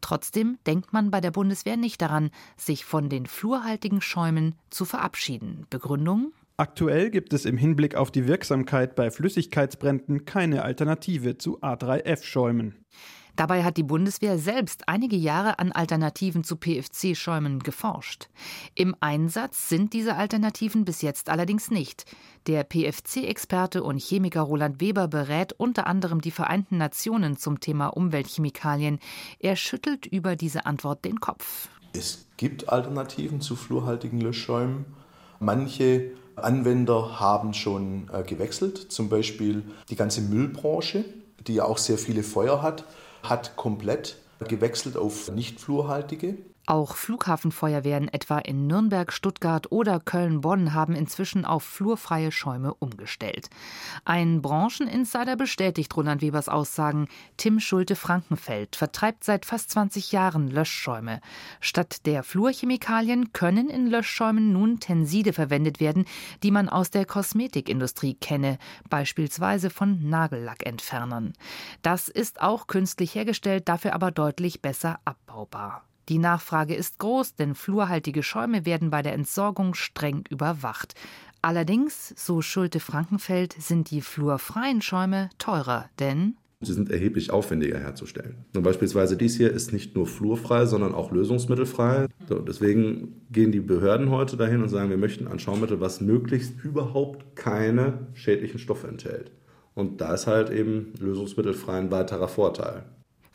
Trotzdem 0.00 0.58
denkt 0.66 0.92
man 0.92 1.10
bei 1.10 1.20
der 1.20 1.30
Bundeswehr 1.30 1.76
nicht 1.76 2.00
daran, 2.00 2.30
sich 2.56 2.86
von 2.86 3.10
den 3.10 3.26
fluorhaltigen 3.26 4.00
Schäumen 4.00 4.54
zu 4.70 4.86
verabschieden. 4.86 5.66
Begründung? 5.68 6.32
Aktuell 6.56 7.10
gibt 7.10 7.32
es 7.32 7.46
im 7.46 7.56
Hinblick 7.56 7.96
auf 7.96 8.12
die 8.12 8.28
Wirksamkeit 8.28 8.94
bei 8.94 9.10
Flüssigkeitsbränden 9.10 10.24
keine 10.24 10.62
Alternative 10.62 11.36
zu 11.36 11.60
A3F-Schäumen. 11.60 12.76
Dabei 13.36 13.64
hat 13.64 13.76
die 13.76 13.82
Bundeswehr 13.82 14.38
selbst 14.38 14.88
einige 14.88 15.16
Jahre 15.16 15.58
an 15.58 15.72
Alternativen 15.72 16.44
zu 16.44 16.56
PFC-Schäumen 16.56 17.60
geforscht. 17.60 18.28
Im 18.74 18.94
Einsatz 19.00 19.68
sind 19.68 19.92
diese 19.92 20.14
Alternativen 20.14 20.84
bis 20.84 21.02
jetzt 21.02 21.28
allerdings 21.28 21.70
nicht. 21.70 22.04
Der 22.46 22.62
PFC-Experte 22.62 23.82
und 23.82 24.00
Chemiker 24.00 24.42
Roland 24.42 24.80
Weber 24.80 25.08
berät 25.08 25.52
unter 25.52 25.86
anderem 25.86 26.20
die 26.20 26.30
Vereinten 26.30 26.78
Nationen 26.78 27.36
zum 27.36 27.58
Thema 27.58 27.88
Umweltchemikalien. 27.88 29.00
Er 29.40 29.56
schüttelt 29.56 30.06
über 30.06 30.36
diese 30.36 30.66
Antwort 30.66 31.04
den 31.04 31.18
Kopf. 31.18 31.68
Es 31.92 32.26
gibt 32.36 32.68
Alternativen 32.68 33.40
zu 33.40 33.56
fluorhaltigen 33.56 34.20
Löschschäumen. 34.20 34.84
Manche 35.40 36.12
Anwender 36.36 37.18
haben 37.20 37.54
schon 37.54 38.08
äh, 38.12 38.22
gewechselt, 38.22 38.78
zum 38.78 39.08
Beispiel 39.08 39.64
die 39.88 39.96
ganze 39.96 40.20
Müllbranche, 40.20 41.04
die 41.46 41.54
ja 41.54 41.64
auch 41.64 41.78
sehr 41.78 41.98
viele 41.98 42.22
Feuer 42.22 42.62
hat 42.62 42.84
hat 43.28 43.56
komplett 43.56 44.18
gewechselt 44.48 44.96
auf 44.96 45.30
nicht 45.30 45.60
fluorhaltige. 45.60 46.36
Auch 46.66 46.96
Flughafenfeuerwehren 46.96 48.08
etwa 48.08 48.38
in 48.38 48.66
Nürnberg, 48.66 49.12
Stuttgart 49.12 49.70
oder 49.70 50.00
Köln-Bonn 50.00 50.72
haben 50.72 50.94
inzwischen 50.94 51.44
auf 51.44 51.62
flurfreie 51.62 52.32
Schäume 52.32 52.72
umgestellt. 52.72 53.50
Ein 54.06 54.40
Brancheninsider 54.40 55.36
bestätigt 55.36 55.94
Roland 55.94 56.22
Webers 56.22 56.48
Aussagen. 56.48 57.08
Tim 57.36 57.60
Schulte-Frankenfeld 57.60 58.76
vertreibt 58.76 59.24
seit 59.24 59.44
fast 59.44 59.70
20 59.70 60.12
Jahren 60.12 60.48
Löschschäume. 60.48 61.20
Statt 61.60 62.06
der 62.06 62.22
Flurchemikalien 62.22 63.34
können 63.34 63.68
in 63.68 63.86
Löschschäumen 63.86 64.52
nun 64.52 64.80
Tenside 64.80 65.34
verwendet 65.34 65.80
werden, 65.80 66.06
die 66.42 66.50
man 66.50 66.70
aus 66.70 66.90
der 66.90 67.04
Kosmetikindustrie 67.04 68.14
kenne, 68.14 68.58
beispielsweise 68.88 69.68
von 69.68 70.08
Nagellackentfernern. 70.08 71.34
Das 71.82 72.08
ist 72.08 72.40
auch 72.40 72.68
künstlich 72.68 73.14
hergestellt, 73.14 73.68
dafür 73.68 73.92
aber 73.92 74.10
deutlich 74.10 74.62
besser 74.62 74.98
abbaubar. 75.04 75.84
Die 76.08 76.18
Nachfrage 76.18 76.74
ist 76.74 76.98
groß, 76.98 77.34
denn 77.36 77.54
fluorhaltige 77.54 78.22
Schäume 78.22 78.66
werden 78.66 78.90
bei 78.90 79.02
der 79.02 79.14
Entsorgung 79.14 79.74
streng 79.74 80.24
überwacht. 80.28 80.94
Allerdings, 81.42 82.14
so 82.16 82.40
Schulte 82.40 82.80
Frankenfeld, 82.80 83.54
sind 83.58 83.90
die 83.90 84.00
fluorfreien 84.00 84.80
Schäume 84.80 85.30
teurer, 85.38 85.90
denn 85.98 86.36
Sie 86.64 86.72
sind 86.72 86.90
erheblich 86.90 87.30
aufwendiger 87.30 87.78
herzustellen. 87.78 88.44
Und 88.54 88.62
beispielsweise 88.62 89.16
dies 89.16 89.36
hier 89.36 89.52
ist 89.52 89.72
nicht 89.72 89.94
nur 89.94 90.06
fluorfrei, 90.06 90.66
sondern 90.66 90.94
auch 90.94 91.12
lösungsmittelfrei. 91.12 92.06
So, 92.28 92.38
deswegen 92.38 93.26
gehen 93.30 93.52
die 93.52 93.60
Behörden 93.60 94.10
heute 94.10 94.36
dahin 94.36 94.62
und 94.62 94.68
sagen, 94.68 94.90
wir 94.90 94.96
möchten 94.96 95.28
ein 95.28 95.38
Schaumittel, 95.38 95.80
was 95.80 96.00
möglichst 96.00 96.64
überhaupt 96.64 97.36
keine 97.36 98.06
schädlichen 98.14 98.58
Stoffe 98.58 98.88
enthält. 98.88 99.32
Und 99.74 100.00
da 100.00 100.14
ist 100.14 100.26
halt 100.26 100.50
eben 100.50 100.92
lösungsmittelfrei 100.98 101.78
ein 101.78 101.90
weiterer 101.90 102.28
Vorteil. 102.28 102.84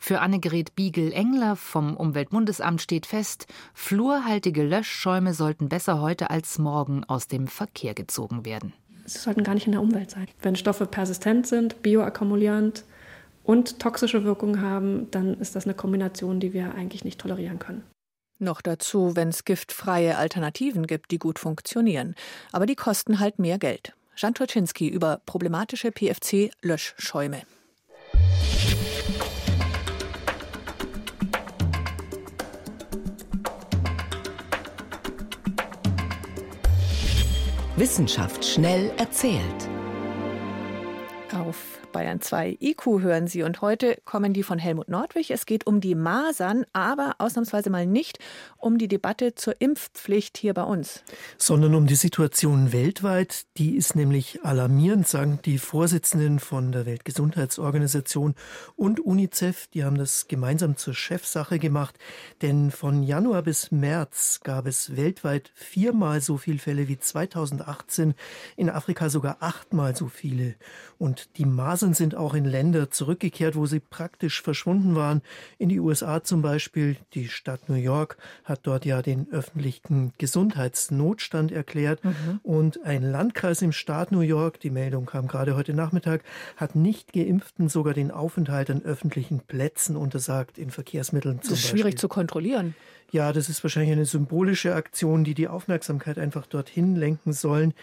Für 0.02 0.20
Annegret 0.20 0.74
Biegel-Engler 0.74 1.56
vom 1.56 1.94
Umweltbundesamt 1.94 2.80
steht 2.80 3.04
fest, 3.04 3.46
fluorhaltige 3.74 4.62
Löschschäume 4.62 5.34
sollten 5.34 5.68
besser 5.68 6.00
heute 6.00 6.30
als 6.30 6.58
morgen 6.58 7.04
aus 7.04 7.28
dem 7.28 7.46
Verkehr 7.46 7.92
gezogen 7.92 8.46
werden. 8.46 8.72
Sie 9.04 9.18
sollten 9.18 9.44
gar 9.44 9.54
nicht 9.54 9.66
in 9.66 9.72
der 9.72 9.82
Umwelt 9.82 10.10
sein. 10.10 10.26
Wenn 10.40 10.56
Stoffe 10.56 10.86
persistent 10.86 11.46
sind, 11.46 11.82
bioakkumulierend 11.82 12.84
und 13.44 13.78
toxische 13.78 14.24
Wirkungen 14.24 14.62
haben, 14.62 15.10
dann 15.10 15.38
ist 15.38 15.54
das 15.54 15.64
eine 15.66 15.74
Kombination, 15.74 16.40
die 16.40 16.54
wir 16.54 16.74
eigentlich 16.74 17.04
nicht 17.04 17.20
tolerieren 17.20 17.58
können. 17.58 17.84
Noch 18.38 18.62
dazu, 18.62 19.16
wenn 19.16 19.28
es 19.28 19.44
giftfreie 19.44 20.16
Alternativen 20.16 20.86
gibt, 20.86 21.10
die 21.10 21.18
gut 21.18 21.38
funktionieren. 21.38 22.14
Aber 22.52 22.64
die 22.64 22.74
kosten 22.74 23.20
halt 23.20 23.38
mehr 23.38 23.58
Geld. 23.58 23.92
Jan 24.16 24.32
Turczynski 24.32 24.88
über 24.88 25.20
problematische 25.26 25.92
PFC-Löschschäume. 25.92 27.42
Wissenschaft 37.80 38.44
schnell 38.44 38.92
erzählt. 38.98 39.68
Auf 41.32 41.79
Bayern 41.90 42.20
2 42.20 42.58
IQ 42.60 43.00
hören 43.00 43.26
Sie. 43.26 43.42
Und 43.42 43.60
heute 43.60 43.98
kommen 44.04 44.32
die 44.32 44.42
von 44.42 44.58
Helmut 44.58 44.88
Nordwig. 44.88 45.30
Es 45.30 45.46
geht 45.46 45.66
um 45.66 45.80
die 45.80 45.94
Masern, 45.94 46.64
aber 46.72 47.16
ausnahmsweise 47.18 47.70
mal 47.70 47.86
nicht 47.86 48.18
um 48.56 48.78
die 48.78 48.88
Debatte 48.88 49.34
zur 49.34 49.60
Impfpflicht 49.60 50.38
hier 50.38 50.54
bei 50.54 50.62
uns. 50.62 51.02
Sondern 51.36 51.74
um 51.74 51.86
die 51.86 51.96
Situation 51.96 52.72
weltweit. 52.72 53.46
Die 53.56 53.76
ist 53.76 53.96
nämlich 53.96 54.44
alarmierend, 54.44 55.08
sagen 55.08 55.40
die 55.44 55.58
Vorsitzenden 55.58 56.38
von 56.38 56.72
der 56.72 56.86
Weltgesundheitsorganisation 56.86 58.34
und 58.76 59.00
UNICEF. 59.00 59.66
Die 59.68 59.84
haben 59.84 59.98
das 59.98 60.28
gemeinsam 60.28 60.76
zur 60.76 60.94
Chefsache 60.94 61.58
gemacht. 61.58 61.96
Denn 62.42 62.70
von 62.70 63.02
Januar 63.02 63.42
bis 63.42 63.70
März 63.70 64.40
gab 64.44 64.66
es 64.66 64.96
weltweit 64.96 65.50
viermal 65.54 66.20
so 66.20 66.36
viele 66.36 66.58
Fälle 66.58 66.88
wie 66.88 66.98
2018. 66.98 68.14
In 68.56 68.70
Afrika 68.70 69.10
sogar 69.10 69.38
achtmal 69.40 69.96
so 69.96 70.08
viele. 70.08 70.54
Und 70.98 71.36
die 71.38 71.46
Masern 71.46 71.79
sind 71.80 72.14
auch 72.14 72.34
in 72.34 72.44
Länder 72.44 72.90
zurückgekehrt, 72.90 73.56
wo 73.56 73.66
sie 73.66 73.80
praktisch 73.80 74.42
verschwunden 74.42 74.94
waren. 74.94 75.22
In 75.58 75.68
die 75.68 75.80
USA 75.80 76.22
zum 76.22 76.42
Beispiel. 76.42 76.96
Die 77.14 77.28
Stadt 77.28 77.68
New 77.68 77.74
York 77.74 78.16
hat 78.44 78.60
dort 78.64 78.84
ja 78.84 79.02
den 79.02 79.26
öffentlichen 79.32 80.12
Gesundheitsnotstand 80.18 81.52
erklärt. 81.52 82.04
Mhm. 82.04 82.40
Und 82.42 82.84
ein 82.84 83.02
Landkreis 83.02 83.62
im 83.62 83.72
Staat 83.72 84.12
New 84.12 84.20
York, 84.20 84.60
die 84.60 84.70
Meldung 84.70 85.06
kam 85.06 85.26
gerade 85.26 85.56
heute 85.56 85.74
Nachmittag, 85.74 86.22
hat 86.56 86.74
nicht 86.74 87.12
geimpften 87.12 87.68
sogar 87.68 87.94
den 87.94 88.10
Aufenthalt 88.10 88.70
an 88.70 88.82
öffentlichen 88.82 89.40
Plätzen 89.40 89.96
untersagt, 89.96 90.58
in 90.58 90.70
Verkehrsmitteln 90.70 91.42
zum 91.42 91.50
Das 91.50 91.58
ist 91.58 91.64
Beispiel. 91.64 91.80
schwierig 91.80 91.98
zu 91.98 92.08
kontrollieren. 92.08 92.74
Ja, 93.12 93.32
das 93.32 93.48
ist 93.48 93.64
wahrscheinlich 93.64 93.92
eine 93.92 94.04
symbolische 94.04 94.74
Aktion, 94.74 95.24
die 95.24 95.34
die 95.34 95.48
Aufmerksamkeit 95.48 96.16
einfach 96.18 96.46
dorthin 96.46 96.94
lenken 96.94 97.32
sollen, 97.32 97.74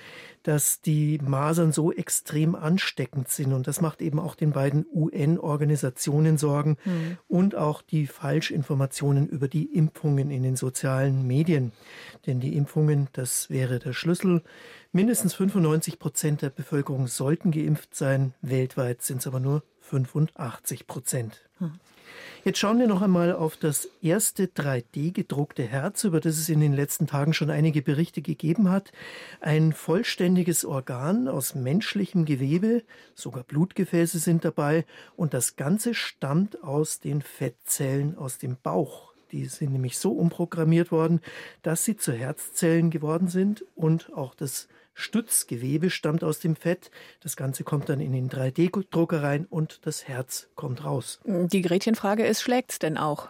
dass 0.43 0.79
die 0.79 1.19
Masern 1.21 1.73
so 1.73 1.91
extrem 1.91 2.55
ansteckend 2.55 3.27
sind. 3.27 3.51
Und 3.51 3.67
das 3.67 3.81
macht 3.81 4.01
eben 4.01 4.19
auch 4.19 4.35
den 4.35 4.53
beiden 4.53 4.85
UN-Organisationen 4.89 6.37
Sorgen 6.37 6.77
mhm. 6.85 7.17
und 7.27 7.55
auch 7.55 7.81
die 7.81 8.07
Falschinformationen 8.07 9.27
über 9.27 9.49
die 9.49 9.65
Impfungen 9.65 10.31
in 10.31 10.43
den 10.43 10.55
sozialen 10.55 11.27
Medien. 11.27 11.73
Denn 12.25 12.39
die 12.39 12.55
Impfungen, 12.55 13.09
das 13.11 13.49
wäre 13.49 13.79
der 13.79 13.91
Schlüssel. 13.91 14.43
Mindestens 14.93 15.33
95 15.33 15.99
Prozent 15.99 16.41
der 16.41 16.51
Bevölkerung 16.51 17.07
sollten 17.07 17.51
geimpft 17.51 17.95
sein. 17.95 18.33
Weltweit 18.41 19.01
sind 19.01 19.17
es 19.17 19.27
aber 19.27 19.41
nur 19.41 19.63
85 19.81 20.87
Prozent. 20.87 21.41
Mhm. 21.59 21.79
Jetzt 22.43 22.59
schauen 22.59 22.79
wir 22.79 22.87
noch 22.87 23.01
einmal 23.01 23.33
auf 23.33 23.57
das 23.57 23.89
erste 24.01 24.45
3D 24.45 25.11
gedruckte 25.11 25.63
Herz, 25.63 26.05
über 26.05 26.21
das 26.21 26.37
es 26.37 26.47
in 26.47 26.61
den 26.61 26.73
letzten 26.73 27.05
Tagen 27.05 27.33
schon 27.33 27.49
einige 27.49 27.81
Berichte 27.81 28.21
gegeben 28.21 28.69
hat. 28.69 28.93
Ein 29.41 29.73
vollständiges 29.73 30.63
Organ 30.63 31.27
aus 31.27 31.55
menschlichem 31.55 32.23
Gewebe, 32.23 32.83
sogar 33.15 33.43
Blutgefäße 33.43 34.19
sind 34.19 34.45
dabei 34.45 34.85
und 35.17 35.33
das 35.33 35.57
Ganze 35.57 35.93
stammt 35.93 36.63
aus 36.63 36.99
den 37.01 37.21
Fettzellen 37.21 38.17
aus 38.17 38.37
dem 38.37 38.55
Bauch. 38.63 39.13
Die 39.31 39.45
sind 39.45 39.73
nämlich 39.73 39.97
so 39.97 40.13
umprogrammiert 40.13 40.91
worden, 40.91 41.19
dass 41.63 41.83
sie 41.83 41.97
zu 41.97 42.13
Herzzellen 42.13 42.91
geworden 42.91 43.27
sind 43.27 43.65
und 43.75 44.13
auch 44.13 44.33
das 44.35 44.69
Stützgewebe 44.97 45.91
stammt 45.91 46.23
aus 46.23 46.39
dem 46.39 46.55
Fett. 46.55 46.89
Das 47.21 47.37
Ganze 47.37 47.63
kommt 47.63 47.87
dann 47.87 47.99
in 47.99 48.13
den 48.13 48.29
3D-Drucker 48.29 49.21
rein 49.21 49.45
und 49.47 49.85
das 49.85 50.07
Herz 50.07 50.49
kommt 50.55 50.83
raus. 50.83 51.19
Die 51.23 51.61
Gretchenfrage 51.61 52.25
ist, 52.25 52.41
schlägt's 52.41 52.79
denn 52.79 52.97
auch? 52.97 53.29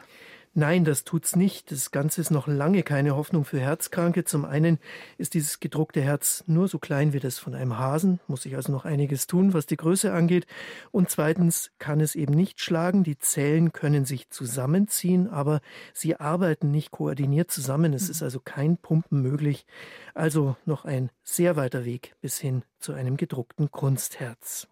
Nein, 0.60 0.86
das 0.86 1.04
tut's 1.04 1.36
nicht. 1.36 1.72
Das 1.72 1.92
Ganze 1.92 2.20
ist 2.20 2.32
noch 2.32 2.48
lange 2.48 2.82
keine 2.82 3.16
Hoffnung 3.16 3.46
für 3.46 3.60
Herzkranke. 3.60 4.24
Zum 4.24 4.44
einen 4.44 4.80
ist 5.20 5.36
dieses 5.36 5.60
gedruckte 5.60 6.02
Herz 6.02 6.44
nur 6.48 6.68
so 6.68 6.80
klein 6.80 7.14
wie 7.14 7.20
das 7.20 7.38
von 7.38 7.54
einem 7.54 7.78
Hasen, 7.78 8.20
muss 8.26 8.42
sich 8.42 8.56
also 8.56 8.72
noch 8.72 8.84
einiges 8.84 9.28
tun, 9.28 9.54
was 9.54 9.68
die 9.68 9.78
Größe 9.78 10.12
angeht. 10.12 10.48
Und 10.90 11.12
zweitens 11.12 11.70
kann 11.78 12.00
es 12.00 12.16
eben 12.16 12.34
nicht 12.34 12.60
schlagen. 12.60 13.04
Die 13.04 13.20
Zellen 13.20 13.72
können 13.72 14.06
sich 14.06 14.32
zusammenziehen, 14.32 15.28
aber 15.30 15.62
sie 15.94 16.16
arbeiten 16.16 16.72
nicht 16.72 16.90
koordiniert 16.90 17.52
zusammen. 17.52 17.94
Es 17.94 18.10
ist 18.10 18.24
also 18.24 18.40
kein 18.40 18.78
Pumpen 18.78 19.22
möglich. 19.22 19.68
Also 20.16 20.56
noch 20.66 20.86
ein 20.86 21.12
sehr 21.22 21.56
weiter 21.56 21.86
Weg 21.86 22.16
bis 22.20 22.40
hin 22.40 22.64
zu 22.80 22.94
einem 22.94 23.16
gedruckten 23.16 23.70
Kunstherz. 23.70 24.68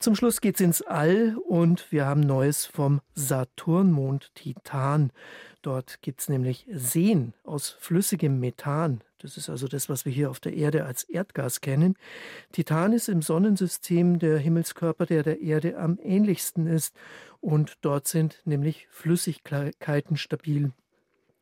Zum 0.00 0.14
Schluss 0.14 0.40
geht's 0.40 0.60
ins 0.60 0.80
All 0.80 1.36
und 1.48 1.90
wir 1.90 2.06
haben 2.06 2.20
Neues 2.20 2.66
vom 2.66 3.00
Saturnmond 3.14 4.32
Titan. 4.36 5.10
Dort 5.60 6.00
gibt's 6.02 6.28
nämlich 6.28 6.66
Seen 6.70 7.34
aus 7.42 7.70
flüssigem 7.80 8.38
Methan. 8.38 9.02
Das 9.18 9.36
ist 9.36 9.50
also 9.50 9.66
das, 9.66 9.88
was 9.88 10.04
wir 10.04 10.12
hier 10.12 10.30
auf 10.30 10.38
der 10.38 10.54
Erde 10.54 10.84
als 10.84 11.02
Erdgas 11.02 11.60
kennen. 11.60 11.96
Titan 12.52 12.92
ist 12.92 13.08
im 13.08 13.22
Sonnensystem 13.22 14.20
der 14.20 14.38
Himmelskörper, 14.38 15.04
der 15.04 15.24
der 15.24 15.40
Erde 15.40 15.76
am 15.76 15.98
ähnlichsten 16.00 16.68
ist. 16.68 16.94
Und 17.40 17.78
dort 17.80 18.06
sind 18.06 18.40
nämlich 18.44 18.86
Flüssigkeiten 18.90 20.16
stabil. 20.16 20.70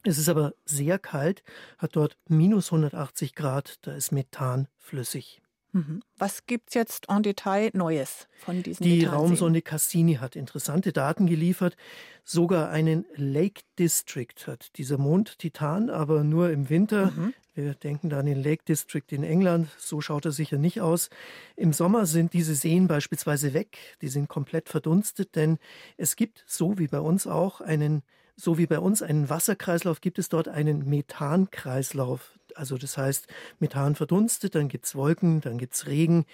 Es 0.03 0.17
ist 0.17 0.31
aber 0.31 0.55
sehr 0.65 0.99
kalt, 0.99 1.43
hat 1.77 1.95
dort 1.95 2.17
minus 2.27 2.73
180 2.73 3.35
Grad, 3.35 3.87
da 3.87 3.93
ist 3.93 4.13
Methan 4.13 4.69
flüssig. 4.79 5.43
Mhm. 5.73 6.03
Was 6.17 6.47
gibt 6.47 6.69
es 6.69 6.75
jetzt 6.75 7.09
en 7.09 7.23
Detail 7.23 7.71
Neues 7.75 8.29
von 8.39 8.63
diesen 8.63 8.83
Die? 8.83 9.05
Raumsonde 9.05 9.63
Cassini 9.63 10.15
hat 10.15 10.37
interessante 10.37 10.93
Daten 10.93 11.27
geliefert. 11.27 11.77
Sogar 12.25 12.71
einen 12.71 13.05
Lake 13.15 13.63
District 13.79 14.47
hat 14.47 14.77
dieser 14.79 14.99
Mond 14.99 15.39
Titan, 15.39 15.91
aber 15.91 16.25
nur 16.25 16.51
im 16.51 16.71
Winter. 16.71 17.11
Mhm. 17.11 17.35
Wir 17.55 17.75
denken 17.75 18.11
da 18.11 18.21
an 18.21 18.27
den 18.27 18.43
Lake 18.43 18.65
District 18.65 19.05
in 19.11 19.23
England. 19.23 19.69
So 19.79 20.01
schaut 20.01 20.27
er 20.27 20.33
sicher 20.33 20.59
nicht 20.59 20.81
aus. 20.81 21.09
Im 21.57 21.73
Sommer 21.73 22.05
sind 22.05 22.33
diese 22.33 22.55
Seen 22.55 22.87
beispielsweise 22.87 23.55
weg. 23.55 23.97
Die 24.03 24.09
sind 24.09 24.29
komplett 24.29 24.69
verdunstet, 24.69 25.37
denn 25.37 25.59
es 25.97 26.17
gibt, 26.17 26.45
so 26.47 26.79
wie 26.79 26.87
bei 26.87 27.01
uns 27.01 27.27
auch, 27.27 27.61
einen 27.61 28.03
so 28.37 28.59
wie 28.59 28.67
bei 28.67 28.79
uns 28.79 29.03
einen 29.03 29.31
Wasserkreislauf, 29.31 30.03
gibt 30.03 30.19
es 30.19 30.29
dort 30.29 30.49
einen 30.49 30.89
Methankreislauf. 30.89 32.39
Also 32.57 32.79
das 32.79 32.97
heißt, 32.97 33.27
Methan 33.61 33.95
verdunstet, 33.95 34.55
dann 34.55 34.69
gibt 34.69 34.87
es 34.87 34.95
Wolken, 34.95 35.41
dann 35.41 35.59
gibt 35.59 35.75
es 35.75 35.87
Regen. 35.87 36.25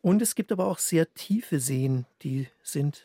Und 0.00 0.22
es 0.22 0.34
gibt 0.34 0.52
aber 0.52 0.66
auch 0.66 0.78
sehr 0.78 1.12
tiefe 1.14 1.60
Seen, 1.60 2.06
die 2.22 2.48
sind 2.62 3.02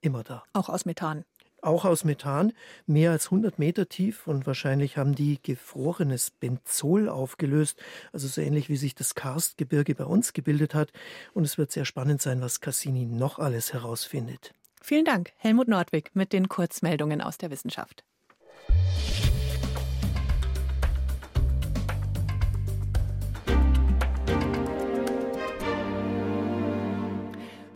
immer 0.00 0.24
da. 0.24 0.44
Auch 0.52 0.68
aus 0.68 0.84
Methan. 0.84 1.24
auch 1.62 1.84
aus 1.84 2.04
Methan, 2.04 2.52
mehr 2.86 3.10
als 3.10 3.26
100 3.26 3.58
Meter 3.58 3.88
tief 3.88 4.28
und 4.28 4.46
wahrscheinlich 4.46 4.96
haben 4.96 5.16
die 5.16 5.40
gefrorenes 5.42 6.30
Benzol 6.30 7.08
aufgelöst, 7.08 7.76
also 8.12 8.28
so 8.28 8.40
ähnlich 8.40 8.68
wie 8.68 8.76
sich 8.76 8.94
das 8.94 9.16
Karstgebirge 9.16 9.96
bei 9.96 10.04
uns 10.04 10.32
gebildet 10.32 10.74
hat. 10.74 10.92
Und 11.34 11.42
es 11.44 11.58
wird 11.58 11.72
sehr 11.72 11.84
spannend 11.84 12.22
sein, 12.22 12.40
was 12.40 12.60
Cassini 12.60 13.04
noch 13.04 13.40
alles 13.40 13.72
herausfindet. 13.72 14.54
Vielen 14.80 15.04
Dank, 15.04 15.32
Helmut 15.38 15.66
Nordwig 15.66 16.12
mit 16.14 16.32
den 16.32 16.48
Kurzmeldungen 16.48 17.20
aus 17.20 17.36
der 17.36 17.50
Wissenschaft. 17.50 18.04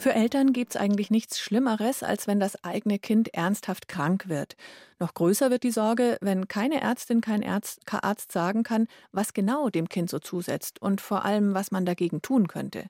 Für 0.01 0.15
Eltern 0.15 0.55
gibt 0.55 0.71
es 0.71 0.81
eigentlich 0.81 1.11
nichts 1.11 1.39
Schlimmeres, 1.39 2.03
als 2.03 2.27
wenn 2.27 2.41
das 2.41 2.65
eigene 2.65 2.99
Kind 2.99 3.35
ernsthaft 3.35 3.87
krank 3.87 4.31
wird. 4.31 4.57
Noch 4.99 5.13
größer 5.13 5.51
wird 5.51 5.63
die 5.63 5.71
Sorge, 5.71 6.17
wenn 6.23 6.49
keine 6.49 6.81
Ärztin, 6.81 7.21
kein 7.21 7.45
Arzt, 7.47 7.85
kein 7.85 8.01
Arzt 8.01 8.33
sagen 8.33 8.63
kann, 8.63 8.87
was 9.13 9.35
genau 9.35 9.69
dem 9.69 9.91
Kind 9.91 10.09
so 10.09 10.19
zusetzt 10.19 10.81
und 10.81 11.03
vor 11.03 11.27
allem, 11.27 11.53
was 11.53 11.71
man 11.71 11.85
dagegen 11.85 12.23
tun 12.23 12.49
könnte. 12.49 12.87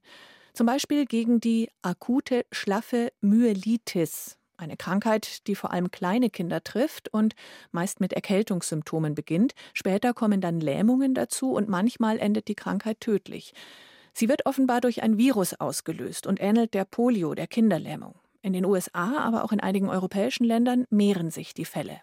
Zum 0.52 0.67
Beispiel 0.67 1.05
gegen 1.05 1.40
die 1.40 1.69
akute 1.83 2.47
schlaffe 2.52 3.11
Myelitis, 3.21 4.38
eine 4.57 4.76
Krankheit, 4.76 5.49
die 5.49 5.57
vor 5.57 5.73
allem 5.73 5.90
kleine 5.90 6.31
Kinder 6.31 6.62
trifft 6.62 7.12
und 7.12 7.35
meist 7.73 7.99
mit 7.99 8.12
Erkältungssymptomen 8.12 9.17
beginnt. 9.17 9.55
Später 9.75 10.14
kommen 10.14 10.40
dann 10.40 10.61
Lähmungen 10.61 11.14
dazu 11.14 11.55
und 11.55 11.69
manchmal 11.69 12.21
endet 12.21 12.47
die 12.47 12.55
Krankheit 12.55 13.00
tödlich. 13.00 13.52
Sie 14.12 14.29
wird 14.29 14.47
offenbar 14.47 14.81
durch 14.81 15.02
ein 15.02 15.19
Virus 15.19 15.55
ausgelöst 15.55 16.26
und 16.26 16.40
ähnelt 16.40 16.75
der 16.75 16.85
Polio, 16.85 17.35
der 17.35 17.47
Kinderlähmung. 17.47 18.14
In 18.43 18.52
den 18.52 18.64
USA, 18.64 19.19
aber 19.19 19.45
auch 19.45 19.52
in 19.52 19.61
einigen 19.61 19.88
europäischen 19.88 20.45
Ländern 20.45 20.87
mehren 20.90 21.31
sich 21.31 21.55
die 21.55 21.64
Fälle. 21.64 22.00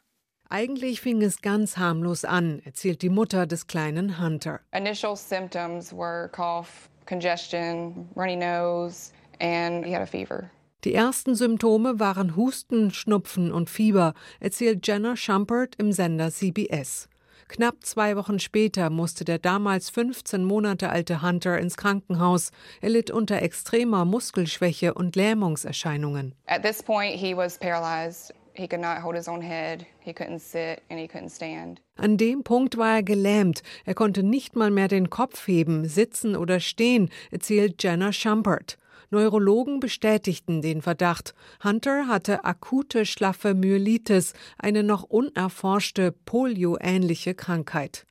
Eigentlich 0.50 1.02
fing 1.02 1.22
es 1.22 1.42
ganz 1.42 1.78
harmlos 1.78 2.24
an, 2.24 2.62
erzählt 2.64 3.02
die 3.02 3.10
Mutter 3.10 3.48
des 3.48 3.68
kleinen 3.68 4.22
Hunter. 4.22 4.62
Initial 4.72 5.16
symptoms 5.18 5.92
were 5.92 6.30
cough, 6.32 6.90
congestion, 7.06 8.08
runny 8.16 8.36
nose 8.36 9.12
and 9.42 9.86
he 9.86 9.94
had 9.94 10.02
a 10.02 10.06
fever. 10.06 10.50
Die 10.84 10.94
ersten 10.94 11.36
Symptome 11.36 12.00
waren 12.00 12.36
Husten, 12.36 12.92
Schnupfen 12.92 13.52
und 13.52 13.70
Fieber, 13.70 14.14
erzählt 14.40 14.88
Jenna 14.88 15.18
Schumpert 15.18 15.76
im 15.78 15.92
Sender 15.92 16.32
CBS. 16.32 17.10
Knapp 17.48 17.84
zwei 17.84 18.16
Wochen 18.18 18.40
später 18.40 18.90
musste 18.90 19.24
der 19.24 19.40
damals 19.40 19.90
15 19.90 20.44
Monate 20.44 20.90
alte 20.90 21.22
Hunter 21.22 21.58
ins 21.58 21.78
Krankenhaus. 21.78 22.52
Er 22.82 22.90
litt 22.90 23.10
unter 23.10 23.42
extremer 23.42 24.06
Muskelschwäche 24.06 24.94
und 24.94 25.16
Lähmungserscheinungen. 25.16 26.36
At 26.46 26.64
this 26.64 26.84
point 26.84 27.16
he 27.16 27.36
was 27.36 27.58
paralyzed. 27.58 28.34
He 28.54 28.68
could 28.68 28.82
not 28.82 29.04
hold 29.04 29.16
his 29.16 29.28
own 29.28 29.42
head. 29.42 29.86
He 30.00 30.12
couldn't 30.12 30.40
sit 30.40 30.82
and 30.90 31.00
he 31.00 31.06
couldn't 31.06 31.30
stand. 31.30 31.80
An 31.96 32.18
dem 32.18 32.44
Punkt 32.44 32.78
war 32.78 32.96
er 32.96 33.04
gelähmt. 33.04 33.62
Er 33.86 33.94
konnte 33.94 34.24
nicht 34.24 34.56
mal 34.56 34.72
mehr 34.72 34.88
den 34.88 35.12
Kopf 35.12 35.48
heben, 35.48 35.86
sitzen 35.88 36.36
oder 36.36 36.60
stehen, 36.60 37.10
erzählt 37.30 37.84
Jenna 37.84 38.12
Schumpert. 38.12 38.78
Neurologen 39.12 39.80
bestätigten 39.80 40.62
den 40.62 40.82
Verdacht. 40.82 41.36
Hunter 41.64 42.08
hatte 42.08 42.44
akute 42.44 43.06
schlaffe 43.06 43.54
Myelitis, 43.54 44.34
eine 44.58 44.84
noch 44.84 45.04
unerforschte 45.04 46.12
polioähnliche 46.12 47.36
Krankheit. 47.36 48.07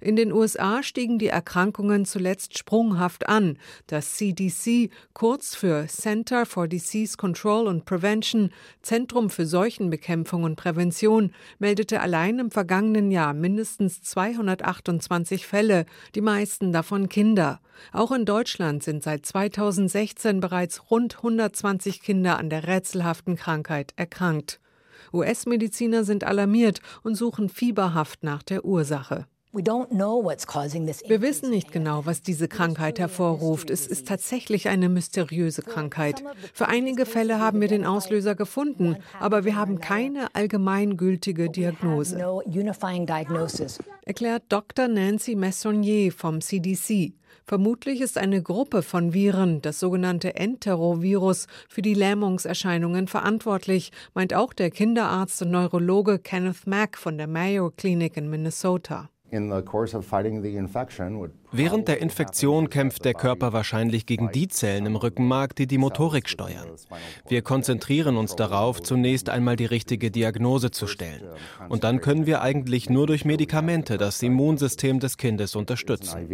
In 0.00 0.16
den 0.16 0.32
USA 0.32 0.82
stiegen 0.82 1.18
die 1.18 1.28
Erkrankungen 1.28 2.04
zuletzt 2.04 2.58
sprunghaft 2.58 3.28
an. 3.28 3.58
Das 3.86 4.14
CDC, 4.14 4.90
kurz 5.12 5.54
für 5.54 5.86
Center 5.86 6.46
for 6.46 6.68
Disease 6.68 7.16
Control 7.16 7.68
and 7.68 7.84
Prevention, 7.84 8.50
Zentrum 8.82 9.30
für 9.30 9.46
Seuchenbekämpfung 9.46 10.44
und 10.44 10.56
Prävention, 10.56 11.32
meldete 11.58 12.00
allein 12.00 12.38
im 12.38 12.50
vergangenen 12.50 13.10
Jahr 13.10 13.34
mindestens 13.34 14.02
228 14.02 15.46
Fälle, 15.46 15.86
die 16.14 16.20
meisten 16.20 16.72
davon 16.72 17.08
Kinder. 17.08 17.60
Auch 17.92 18.12
in 18.12 18.24
Deutschland 18.24 18.82
sind 18.82 19.02
seit 19.02 19.26
2016 19.26 20.40
bereits 20.40 20.90
rund 20.90 21.16
120 21.16 22.02
Kinder 22.02 22.38
an 22.38 22.50
der 22.50 22.66
rätselhaften 22.66 23.36
Krankheit 23.36 23.92
erkrankt. 23.96 24.60
US-Mediziner 25.12 26.04
sind 26.04 26.24
alarmiert 26.24 26.80
und 27.02 27.14
suchen 27.14 27.48
fieberhaft 27.48 28.22
nach 28.22 28.42
der 28.42 28.64
Ursache. 28.64 29.26
Wir 31.10 31.20
wissen 31.20 31.50
nicht 31.50 31.72
genau, 31.72 32.06
was 32.06 32.22
diese 32.22 32.48
Krankheit 32.48 32.98
hervorruft. 32.98 33.68
Es 33.68 33.86
ist 33.86 34.08
tatsächlich 34.08 34.70
eine 34.70 34.88
mysteriöse 34.88 35.60
Krankheit. 35.60 36.24
Für 36.54 36.68
einige 36.68 37.04
Fälle 37.04 37.38
haben 37.38 37.60
wir 37.60 37.68
den 37.68 37.84
Auslöser 37.84 38.34
gefunden, 38.34 38.96
aber 39.20 39.44
wir 39.44 39.54
haben 39.54 39.78
keine 39.78 40.34
allgemeingültige 40.34 41.50
Diagnose. 41.50 42.16
Erklärt 44.06 44.44
Dr. 44.48 44.88
Nancy 44.88 45.34
Messonnier 45.34 46.12
vom 46.12 46.40
CDC. 46.40 47.12
Vermutlich 47.44 48.00
ist 48.00 48.16
eine 48.16 48.40
Gruppe 48.40 48.80
von 48.80 49.12
Viren, 49.12 49.60
das 49.60 49.78
sogenannte 49.80 50.34
Enterovirus, 50.34 51.46
für 51.68 51.82
die 51.82 51.92
Lähmungserscheinungen 51.92 53.06
verantwortlich, 53.06 53.92
meint 54.14 54.32
auch 54.32 54.54
der 54.54 54.70
Kinderarzt 54.70 55.42
und 55.42 55.50
Neurologe 55.50 56.18
Kenneth 56.18 56.66
Mack 56.66 56.96
von 56.96 57.18
der 57.18 57.26
Mayo 57.26 57.70
Clinic 57.70 58.16
in 58.16 58.30
Minnesota. 58.30 59.10
Während 61.52 61.88
der 61.88 62.00
Infektion 62.02 62.68
kämpft 62.68 63.04
der 63.06 63.14
Körper 63.14 63.52
wahrscheinlich 63.54 64.04
gegen 64.04 64.30
die 64.30 64.48
Zellen 64.48 64.84
im 64.84 64.96
Rückenmark, 64.96 65.56
die 65.56 65.66
die 65.66 65.78
Motorik 65.78 66.28
steuern. 66.28 66.68
Wir 67.28 67.40
konzentrieren 67.40 68.16
uns 68.18 68.36
darauf, 68.36 68.82
zunächst 68.82 69.30
einmal 69.30 69.56
die 69.56 69.64
richtige 69.64 70.10
Diagnose 70.10 70.70
zu 70.70 70.86
stellen. 70.86 71.22
Und 71.70 71.82
dann 71.82 72.02
können 72.02 72.26
wir 72.26 72.42
eigentlich 72.42 72.90
nur 72.90 73.06
durch 73.06 73.24
Medikamente 73.24 73.96
das 73.96 74.22
Immunsystem 74.22 75.00
des 75.00 75.16
Kindes 75.16 75.56
unterstützen. 75.56 76.28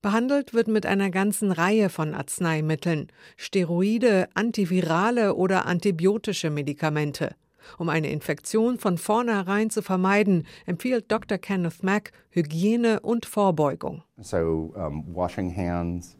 Behandelt 0.00 0.54
wird 0.54 0.68
mit 0.68 0.86
einer 0.86 1.10
ganzen 1.10 1.50
Reihe 1.50 1.88
von 1.88 2.14
Arzneimitteln, 2.14 3.08
Steroide, 3.36 4.28
antivirale 4.34 5.34
oder 5.34 5.66
antibiotische 5.66 6.50
Medikamente. 6.50 7.34
Um 7.76 7.88
eine 7.88 8.10
Infektion 8.10 8.78
von 8.78 8.98
vornherein 8.98 9.70
zu 9.70 9.82
vermeiden, 9.82 10.46
empfiehlt 10.66 11.10
Dr. 11.10 11.38
Kenneth 11.38 11.82
Mack 11.82 12.12
Hygiene 12.30 13.00
und 13.00 13.26
Vorbeugung. 13.26 14.02
So, 14.18 14.72
um, 14.74 15.04
washing 15.14 15.54
hands, 15.54 16.18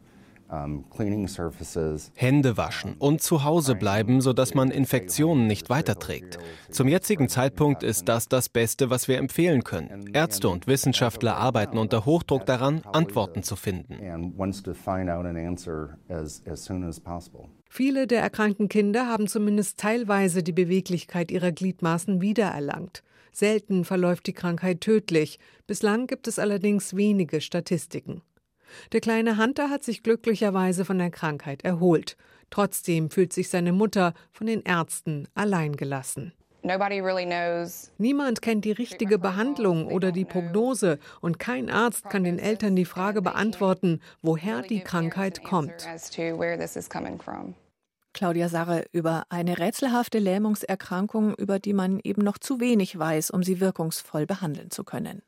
Hände 2.14 2.56
waschen 2.56 2.94
und 2.98 3.20
zu 3.20 3.44
Hause 3.44 3.74
bleiben, 3.74 4.20
sodass 4.20 4.54
man 4.54 4.70
Infektionen 4.70 5.46
nicht 5.46 5.68
weiterträgt. 5.68 6.38
Zum 6.70 6.88
jetzigen 6.88 7.28
Zeitpunkt 7.28 7.82
ist 7.82 8.08
das 8.08 8.28
das 8.28 8.48
Beste, 8.48 8.88
was 8.90 9.08
wir 9.08 9.18
empfehlen 9.18 9.62
können. 9.62 10.10
Ärzte 10.14 10.48
und 10.48 10.66
Wissenschaftler 10.66 11.36
arbeiten 11.36 11.76
unter 11.76 12.06
Hochdruck 12.06 12.46
daran, 12.46 12.82
Antworten 12.92 13.42
zu 13.42 13.56
finden. 13.56 13.98
Viele 17.68 18.06
der 18.06 18.22
erkrankten 18.22 18.68
Kinder 18.68 19.06
haben 19.06 19.28
zumindest 19.28 19.78
teilweise 19.78 20.42
die 20.42 20.52
Beweglichkeit 20.52 21.30
ihrer 21.30 21.52
Gliedmaßen 21.52 22.20
wiedererlangt. 22.20 23.02
Selten 23.32 23.84
verläuft 23.84 24.26
die 24.26 24.32
Krankheit 24.32 24.80
tödlich. 24.80 25.38
Bislang 25.66 26.06
gibt 26.06 26.26
es 26.26 26.38
allerdings 26.38 26.96
wenige 26.96 27.40
Statistiken. 27.40 28.22
Der 28.92 29.00
kleine 29.00 29.38
Hunter 29.38 29.70
hat 29.70 29.84
sich 29.84 30.02
glücklicherweise 30.02 30.84
von 30.84 30.98
der 30.98 31.10
Krankheit 31.10 31.62
erholt. 31.62 32.16
Trotzdem 32.50 33.10
fühlt 33.10 33.32
sich 33.32 33.48
seine 33.48 33.72
Mutter 33.72 34.14
von 34.32 34.46
den 34.46 34.62
Ärzten 34.62 35.28
alleingelassen. 35.34 36.32
Niemand 37.98 38.42
kennt 38.42 38.64
die 38.64 38.72
richtige 38.72 39.18
Behandlung 39.18 39.86
oder 39.88 40.12
die 40.12 40.24
Prognose 40.24 40.98
und 41.20 41.38
kein 41.38 41.70
Arzt 41.70 42.08
kann 42.10 42.24
den 42.24 42.38
Eltern 42.38 42.76
die 42.76 42.84
Frage 42.84 43.22
beantworten, 43.22 44.00
woher 44.22 44.62
die 44.62 44.80
Krankheit 44.80 45.42
kommt. 45.44 45.86
Claudia 48.14 48.48
Sarre 48.48 48.84
über 48.92 49.24
eine 49.28 49.58
rätselhafte 49.58 50.18
Lähmungserkrankung, 50.18 51.34
über 51.34 51.58
die 51.58 51.72
man 51.72 52.00
eben 52.02 52.22
noch 52.22 52.38
zu 52.38 52.60
wenig 52.60 52.98
weiß, 52.98 53.30
um 53.30 53.42
sie 53.42 53.60
wirkungsvoll 53.60 54.26
behandeln 54.26 54.70
zu 54.70 54.84
können. 54.84 55.22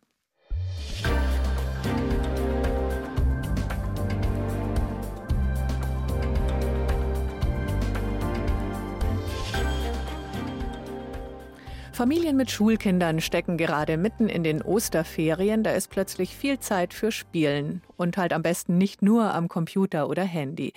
Familien 12.00 12.38
mit 12.38 12.50
Schulkindern 12.50 13.20
stecken 13.20 13.58
gerade 13.58 13.98
mitten 13.98 14.30
in 14.30 14.42
den 14.42 14.62
Osterferien. 14.62 15.62
Da 15.62 15.72
ist 15.72 15.90
plötzlich 15.90 16.34
viel 16.34 16.58
Zeit 16.58 16.94
für 16.94 17.12
Spielen 17.12 17.82
und 17.98 18.16
halt 18.16 18.32
am 18.32 18.40
besten 18.40 18.78
nicht 18.78 19.02
nur 19.02 19.34
am 19.34 19.48
Computer 19.48 20.08
oder 20.08 20.24
Handy. 20.24 20.72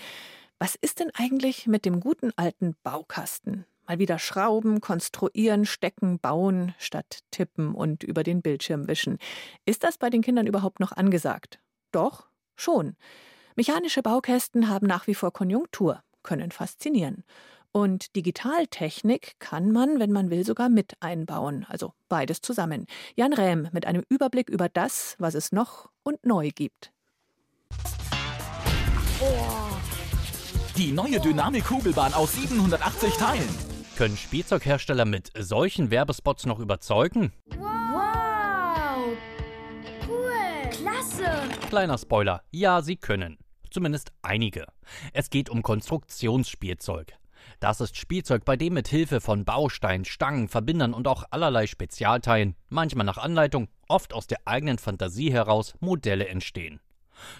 Was 0.59 0.75
ist 0.75 0.99
denn 0.99 1.11
eigentlich 1.13 1.65
mit 1.65 1.85
dem 1.85 2.01
guten 2.01 2.33
alten 2.35 2.75
Baukasten? 2.83 3.63
Mal 3.87 3.99
wieder 3.99 4.19
schrauben, 4.19 4.81
konstruieren, 4.81 5.65
stecken, 5.65 6.19
bauen, 6.19 6.75
statt 6.77 7.19
tippen 7.31 7.73
und 7.73 8.03
über 8.03 8.23
den 8.23 8.41
Bildschirm 8.41 8.89
wischen. 8.89 9.17
Ist 9.65 9.85
das 9.85 9.97
bei 9.97 10.09
den 10.09 10.23
Kindern 10.23 10.45
überhaupt 10.45 10.81
noch 10.81 10.91
angesagt? 10.91 11.59
Doch, 11.93 12.27
schon. 12.57 12.97
Mechanische 13.55 14.01
Baukästen 14.01 14.67
haben 14.67 14.87
nach 14.87 15.07
wie 15.07 15.15
vor 15.15 15.31
Konjunktur. 15.31 16.03
können 16.21 16.51
faszinieren. 16.51 17.23
Und 17.75 18.15
Digitaltechnik 18.15 19.33
kann 19.39 19.71
man, 19.71 19.99
wenn 19.99 20.11
man 20.11 20.29
will, 20.29 20.45
sogar 20.45 20.69
mit 20.69 20.93
einbauen, 20.99 21.65
also 21.67 21.93
beides 22.07 22.39
zusammen. 22.39 22.85
Jan 23.15 23.33
Rähm 23.33 23.67
mit 23.71 23.87
einem 23.87 24.03
Überblick 24.09 24.47
über 24.47 24.69
das, 24.69 25.15
was 25.17 25.33
es 25.33 25.51
noch 25.51 25.89
und 26.03 26.23
neu 26.23 26.51
gibt. 26.53 26.93
Die 30.77 30.91
neue 30.91 31.19
Dynamik-Kugelbahn 31.19 32.13
aus 32.13 32.33
780 32.33 33.15
Teilen. 33.15 33.49
Können 33.97 34.17
Spielzeughersteller 34.17 35.05
mit 35.05 35.31
solchen 35.35 35.89
Werbespots 35.89 36.45
noch 36.45 36.59
überzeugen? 36.59 37.33
Wow! 37.57 39.17
Cool! 40.07 40.69
Klasse! 40.69 41.31
Kleiner 41.69 41.97
Spoiler, 41.97 42.43
ja, 42.51 42.83
sie 42.83 42.97
können. 42.97 43.39
Zumindest 43.71 44.11
einige. 44.21 44.67
Es 45.11 45.31
geht 45.31 45.49
um 45.49 45.63
Konstruktionsspielzeug. 45.63 47.17
Das 47.59 47.81
ist 47.81 47.97
Spielzeug, 47.97 48.45
bei 48.45 48.57
dem 48.57 48.73
mit 48.73 48.87
Hilfe 48.87 49.21
von 49.21 49.45
Bausteinen, 49.45 50.05
Stangen, 50.05 50.47
Verbindern 50.47 50.93
und 50.93 51.07
auch 51.07 51.23
allerlei 51.31 51.67
Spezialteilen, 51.67 52.55
manchmal 52.69 53.05
nach 53.05 53.17
Anleitung, 53.17 53.69
oft 53.87 54.13
aus 54.13 54.27
der 54.27 54.39
eigenen 54.45 54.77
Fantasie 54.77 55.31
heraus, 55.31 55.75
Modelle 55.79 56.27
entstehen. 56.27 56.79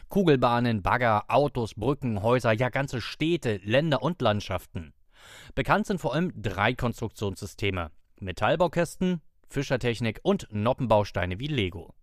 Kugelbahnen, 0.10 0.82
Bagger, 0.82 1.26
Autos, 1.28 1.76
Brücken, 1.76 2.22
Häuser, 2.22 2.54
ja 2.54 2.70
ganze 2.70 3.02
Städte, 3.02 3.60
Länder 3.64 4.02
und 4.02 4.22
Landschaften. 4.22 4.94
Bekannt 5.56 5.88
sind 5.88 6.00
vor 6.00 6.14
allem 6.14 6.32
drei 6.42 6.74
Konstruktionssysteme: 6.74 7.92
Metallbaukästen, 8.20 9.22
Fischertechnik 9.50 10.20
und 10.24 10.48
Noppenbausteine 10.52 11.40
wie 11.40 11.48
Lego. 11.48 11.94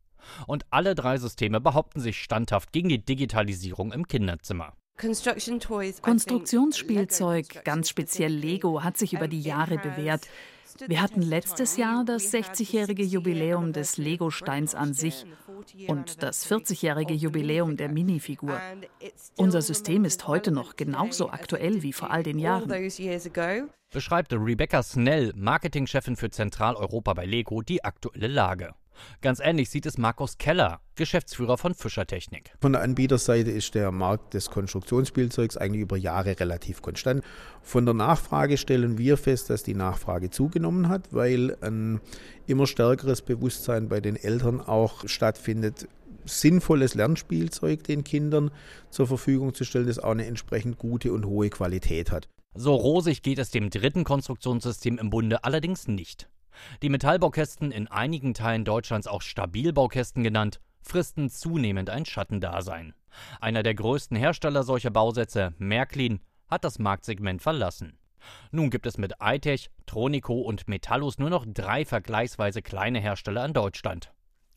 Und 0.47 0.67
alle 0.71 0.95
drei 0.95 1.17
Systeme 1.17 1.61
behaupten 1.61 2.01
sich 2.01 2.23
standhaft 2.23 2.73
gegen 2.73 2.89
die 2.89 3.05
Digitalisierung 3.05 3.93
im 3.93 4.07
Kinderzimmer. 4.07 4.75
Konstruktionsspielzeug, 5.01 7.65
ganz 7.65 7.89
speziell 7.89 8.33
Lego, 8.33 8.85
hat 8.85 8.99
sich 8.99 9.15
über 9.15 9.29
die 9.29 9.41
Jahre 9.41 9.79
bewährt. 9.79 10.29
Wir 10.87 11.03
hatten 11.03 11.23
letztes 11.23 11.77
Jahr 11.77 12.05
das 12.05 12.33
60-jährige 12.33 13.03
Jubiläum 13.03 13.73
des 13.73 13.97
Lego-Steins 13.97 14.75
an 14.75 14.95
sich 14.95 15.27
und 15.89 16.23
das 16.23 16.49
40-jährige 16.51 17.15
Jubiläum 17.15 17.77
der 17.77 17.89
Minifigur. 17.89 18.61
Unser 19.37 19.63
System 19.63 20.05
ist 20.05 20.27
heute 20.27 20.53
noch 20.53 20.77
genauso 20.77 21.31
aktuell 21.31 21.83
wie 21.83 21.93
vor 21.93 22.11
all 22.11 22.23
den 22.23 22.39
Jahren. 22.39 22.71
Beschreibt 23.93 24.33
Rebecca 24.33 24.83
Snell, 24.83 25.33
Marketingchefin 25.35 26.17
für 26.17 26.31
Zentraleuropa 26.31 27.15
bei 27.15 27.27
Lego, 27.27 27.63
die 27.63 27.85
aktuelle 27.85 28.29
Lage. 28.29 28.75
Ganz 29.21 29.41
ähnlich 29.41 29.71
sieht 29.71 29.87
es 29.87 29.99
Markus 29.99 30.39
Keller, 30.39 30.81
Geschäftsführer 30.95 31.59
von 31.59 31.75
Fischertechnik. 31.75 32.53
Von 32.61 32.73
der 32.73 32.83
Anbieterseite 32.83 33.51
ist 33.51 33.75
der 33.75 33.91
Markt 33.93 34.35
des 34.35 34.51
Konstruktionsspielzeugs 34.51 35.57
eigentlich 35.57 35.83
über 35.83 35.97
Jahre 35.97 36.39
relativ 36.39 36.83
konstant. 36.83 37.23
Von 37.63 37.85
der 37.85 37.95
Nachfrage 37.95 38.57
stellen 38.57 38.99
wir 38.99 39.17
fest, 39.17 39.51
dass 39.51 39.63
die 39.63 39.75
Nachfrage 39.75 40.31
zugenommen 40.31 40.89
hat, 40.89 41.13
weil 41.13 41.57
ein 41.61 42.01
immer 42.47 42.67
stärkeres 42.67 43.23
Bewusstsein 43.23 43.89
bei 43.89 44.01
den 44.01 44.17
Eltern 44.17 44.61
auch 44.61 45.09
stattfindet, 45.09 45.89
sinnvolles 46.25 46.95
Lernspielzeug 46.95 47.85
den 47.85 48.05
Kindern 48.05 48.51
zur 48.91 49.07
Verfügung 49.07 49.55
zu 49.55 49.65
stellen, 49.65 49.87
das 49.87 49.99
auch 49.99 50.11
eine 50.11 50.27
entsprechend 50.27 50.79
gute 50.79 51.13
und 51.13 51.27
hohe 51.27 51.51
Qualität 51.51 52.11
hat. 52.11 52.29
So 52.55 52.75
rosig 52.75 53.23
geht 53.23 53.39
es 53.39 53.51
dem 53.51 53.71
dritten 53.71 54.05
Konstruktionssystem 54.05 54.99
im 54.99 55.11
Bunde 55.11 55.45
allerdings 55.45 55.87
nicht. 55.87 56.29
Die 56.83 56.89
Metallbaukästen, 56.89 57.73
in 57.73 57.89
einigen 57.89 58.35
Teilen 58.35 58.65
Deutschlands 58.65 59.07
auch 59.07 59.23
Stabilbaukästen 59.23 60.23
genannt, 60.23 60.61
fristen 60.83 61.31
zunehmend 61.31 61.91
ein 61.91 62.07
Schattendasein. 62.07 62.95
Einer 63.41 63.63
der 63.63 63.75
größten 63.75 64.17
Hersteller 64.17 64.63
solcher 64.63 64.91
Bausätze, 64.91 65.53
Märklin, 65.59 66.21
hat 66.49 66.65
das 66.65 66.79
Marktsegment 66.79 67.43
verlassen. 67.43 67.99
Nun 68.51 68.71
gibt 68.71 68.87
es 68.87 68.99
mit 68.99 69.15
iTech, 69.21 69.71
Tronico 69.87 70.41
und 70.41 70.69
Metallus 70.69 71.19
nur 71.19 71.31
noch 71.31 71.47
drei 71.49 71.85
vergleichsweise 71.85 72.63
kleine 72.63 73.01
Hersteller 73.01 73.45
in 73.45 73.53
Deutschland. 73.53 74.13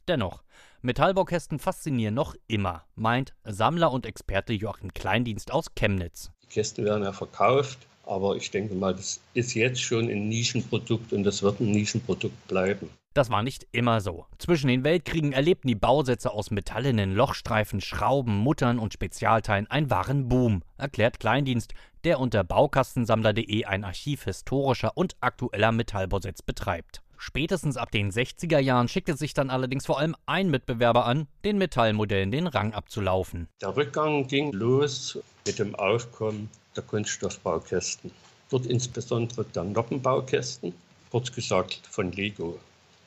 Dennoch, 0.07 0.43
Metallbaukästen 0.81 1.59
faszinieren 1.59 2.13
noch 2.13 2.35
immer, 2.47 2.83
meint 2.95 3.33
Sammler 3.45 3.91
und 3.91 4.05
Experte 4.05 4.51
Joachim 4.51 4.93
Kleindienst 4.93 5.51
aus 5.51 5.73
Chemnitz. 5.75 6.31
Die 6.43 6.47
Kästen 6.47 6.83
werden 6.83 7.03
ja 7.03 7.13
verkauft 7.13 7.87
aber 8.03 8.35
ich 8.35 8.51
denke 8.51 8.75
mal, 8.75 8.93
das 8.93 9.19
ist 9.33 9.53
jetzt 9.53 9.81
schon 9.81 10.09
ein 10.09 10.29
Nischenprodukt 10.29 11.13
und 11.13 11.23
das 11.23 11.41
wird 11.41 11.59
ein 11.59 11.71
Nischenprodukt 11.71 12.47
bleiben. 12.47 12.89
Das 13.13 13.29
war 13.29 13.43
nicht 13.43 13.67
immer 13.71 14.01
so. 14.01 14.25
Zwischen 14.39 14.67
den 14.69 14.83
Weltkriegen 14.83 15.33
erlebten 15.33 15.67
die 15.67 15.75
Bausätze 15.75 16.31
aus 16.31 16.49
metallenen 16.49 17.13
Lochstreifen, 17.13 17.79
Schrauben, 17.79 18.35
Muttern 18.37 18.79
und 18.79 18.93
Spezialteilen 18.93 19.67
einen 19.69 19.91
wahren 19.91 20.29
Boom, 20.29 20.63
erklärt 20.77 21.19
Kleindienst, 21.19 21.75
der 22.05 22.19
unter 22.19 22.43
baukastensammler.de 22.43 23.65
ein 23.65 23.83
Archiv 23.83 24.23
historischer 24.23 24.97
und 24.97 25.15
aktueller 25.21 25.71
Metallbausätze 25.71 26.41
betreibt. 26.43 27.02
Spätestens 27.25 27.77
ab 27.77 27.89
den 27.89 28.11
60er 28.11 28.59
Jahren 28.59 28.89
schickte 28.89 29.15
sich 29.15 29.33
dann 29.33 29.49
allerdings 29.49 29.85
vor 29.85 29.97
allem 29.97 30.13
ein 30.25 30.49
Mitbewerber 30.49 31.05
an, 31.05 31.29
den 31.45 31.57
Metallmodellen 31.57 32.31
den 32.31 32.47
Rang 32.47 32.73
abzulaufen. 32.73 33.47
Der 33.61 33.73
Rückgang 33.77 34.27
ging 34.27 34.51
los 34.51 35.17
mit 35.47 35.57
dem 35.57 35.73
Aufkommen 35.75 36.49
der 36.75 36.83
Kunststoffbaukästen. 36.83 38.11
Dort 38.49 38.65
insbesondere 38.65 39.45
der 39.45 39.63
Noppenbaukästen, 39.63 40.73
kurz 41.11 41.31
gesagt 41.31 41.79
von 41.89 42.11
Lego. 42.11 42.59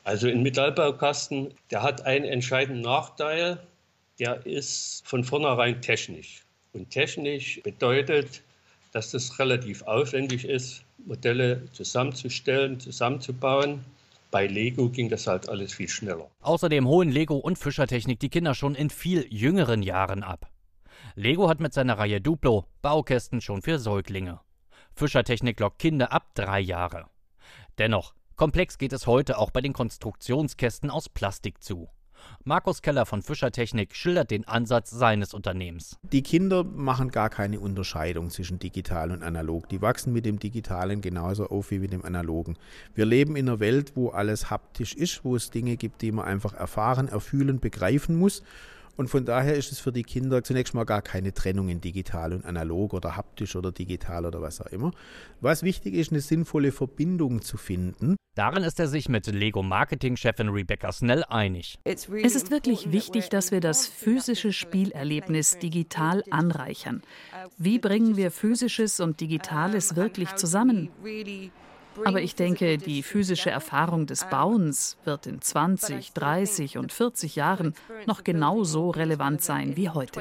Also 0.05 0.29
ein 0.29 0.43
Metallbaukasten, 0.43 1.53
der 1.71 1.83
hat 1.83 2.07
einen 2.07 2.25
entscheidenden 2.25 2.81
Nachteil, 2.81 3.61
der 4.19 4.47
ist 4.47 5.03
von 5.07 5.25
vornherein 5.25 5.83
technisch. 5.83 6.43
Und 6.73 6.89
technisch 6.91 7.61
bedeutet, 7.63 8.41
dass 8.93 9.13
es 9.13 9.39
relativ 9.39 9.83
aufwendig 9.83 10.47
ist, 10.47 10.85
Modelle 11.05 11.71
zusammenzustellen, 11.73 12.81
zusammenzubauen. 12.81 13.85
Bei 14.37 14.47
Lego 14.47 14.91
ging 14.91 15.09
das 15.09 15.27
halt 15.27 15.49
alles 15.49 15.73
viel 15.73 15.89
schneller. 15.89 16.31
Außerdem 16.43 16.87
holen 16.87 17.09
Lego 17.11 17.37
und 17.37 17.59
Fischertechnik 17.59 18.21
die 18.21 18.29
Kinder 18.29 18.55
schon 18.55 18.75
in 18.75 18.91
viel 18.91 19.27
jüngeren 19.31 19.83
Jahren 19.83 20.23
ab. 20.23 20.51
Lego 21.15 21.49
hat 21.49 21.59
mit 21.59 21.73
seiner 21.73 21.97
Reihe 21.97 22.21
Duplo 22.21 22.67
Baukästen 22.83 23.41
schon 23.41 23.63
für 23.63 23.79
Säuglinge. 23.79 24.41
Fischertechnik 24.95 25.59
lockt 25.59 25.79
Kinder 25.79 26.13
ab 26.13 26.35
drei 26.35 26.61
Jahre. 26.61 27.07
Dennoch, 27.79 28.15
komplex 28.35 28.77
geht 28.77 28.93
es 28.93 29.07
heute 29.07 29.39
auch 29.39 29.51
bei 29.53 29.63
den 29.63 29.73
Konstruktionskästen 29.73 30.91
aus 30.91 31.09
Plastik 31.09 31.63
zu. 31.63 31.89
Markus 32.45 32.83
Keller 32.83 33.07
von 33.07 33.23
Fischertechnik 33.23 33.95
schildert 33.95 34.31
den 34.31 34.47
Ansatz 34.47 34.91
seines 34.91 35.35
Unternehmens. 35.35 35.99
Die 36.13 36.23
Kinder 36.23 36.65
machen 36.65 37.11
gar 37.11 37.31
keine 37.31 37.61
Unterscheidung 37.61 38.31
zwischen 38.31 38.59
digital 38.59 39.11
und 39.11 39.23
analog. 39.23 39.69
Die 39.69 39.83
wachsen 39.83 40.13
mit 40.13 40.27
dem 40.27 40.39
Digitalen 40.39 41.01
genauso 41.01 41.47
auf 41.49 41.71
wie 41.71 41.79
mit 41.79 41.93
dem 41.93 42.05
Analogen. 42.05 42.57
Wir 42.95 43.05
leben 43.05 43.37
in 43.37 43.49
einer 43.49 43.61
Welt, 43.61 43.93
wo 43.95 44.11
alles 44.11 44.51
haptisch 44.51 44.95
ist, 44.95 45.25
wo 45.25 45.37
es 45.37 45.51
Dinge 45.51 45.77
gibt, 45.77 46.03
die 46.03 46.13
man 46.13 46.25
einfach 46.25 46.55
erfahren, 46.55 47.09
erfühlen, 47.09 47.61
begreifen 47.61 48.17
muss. 48.17 48.43
Und 48.97 49.09
von 49.09 49.25
daher 49.25 49.55
ist 49.55 49.73
es 49.73 49.79
für 49.79 49.93
die 49.93 50.03
Kinder 50.03 50.43
zunächst 50.43 50.75
mal 50.75 50.85
gar 50.85 51.03
keine 51.03 51.35
Trennung 51.35 51.69
in 51.69 51.81
digital 51.81 52.33
und 52.33 52.45
analog 52.45 52.95
oder 52.95 53.17
haptisch 53.17 53.55
oder 53.57 53.73
digital 53.73 54.25
oder 54.25 54.41
was 54.41 54.61
auch 54.61 54.67
immer. 54.67 54.91
Was 55.41 55.63
wichtig 55.63 55.95
ist, 55.95 56.13
eine 56.13 56.21
sinnvolle 56.21 56.73
Verbindung 56.73 57.43
zu 57.43 57.57
finden. 57.57 58.17
Darin 58.35 58.65
ist 58.65 58.79
er 58.81 58.89
sich 58.89 59.09
mit 59.09 59.27
Lego-Marketing-Chefin 59.27 60.49
Rebecca 60.49 60.93
Snell 60.93 61.25
einig. 61.25 61.79
Es 61.85 62.07
ist 62.07 62.51
wirklich 62.51 62.93
wichtig, 62.93 63.31
dass 63.31 63.51
wir 63.51 63.61
das 63.61 63.87
physische 63.87 64.53
Spielerlebnis 64.53 65.59
digital 65.59 66.23
anreichern. 66.31 67.03
Wie 67.57 67.79
bringen 67.79 68.17
wir 68.17 68.31
physisches 68.31 69.01
und 69.01 69.21
digitales 69.21 69.97
wirklich 69.97 70.35
zusammen? 70.35 70.91
Aber 72.05 72.21
ich 72.21 72.35
denke, 72.35 72.79
die 72.79 73.03
physische 73.03 73.51
Erfahrung 73.51 74.07
des 74.07 74.25
Bauens 74.29 74.97
wird 75.05 75.27
in 75.27 75.41
20, 75.41 76.13
30 76.13 76.79
und 76.79 76.93
40 76.93 77.37
Jahren 77.37 77.75
noch 78.07 78.25
genauso 78.25 78.91
relevant 78.91 79.43
sein 79.43 79.77
wie 79.77 79.89
heute. 79.91 80.21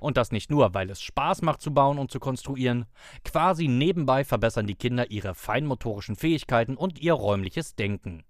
Und 0.00 0.16
das 0.16 0.32
nicht 0.32 0.50
nur, 0.50 0.74
weil 0.74 0.90
es 0.90 1.02
Spaß 1.02 1.42
macht 1.42 1.60
zu 1.60 1.72
bauen 1.72 1.98
und 1.98 2.10
zu 2.10 2.20
konstruieren. 2.20 2.86
Quasi 3.24 3.68
nebenbei 3.68 4.24
verbessern 4.24 4.66
die 4.66 4.74
Kinder 4.74 5.10
ihre 5.10 5.34
feinmotorischen 5.34 6.16
Fähigkeiten 6.16 6.76
und 6.76 7.00
ihr 7.00 7.14
räumliches 7.14 7.74
Denken. 7.74 8.24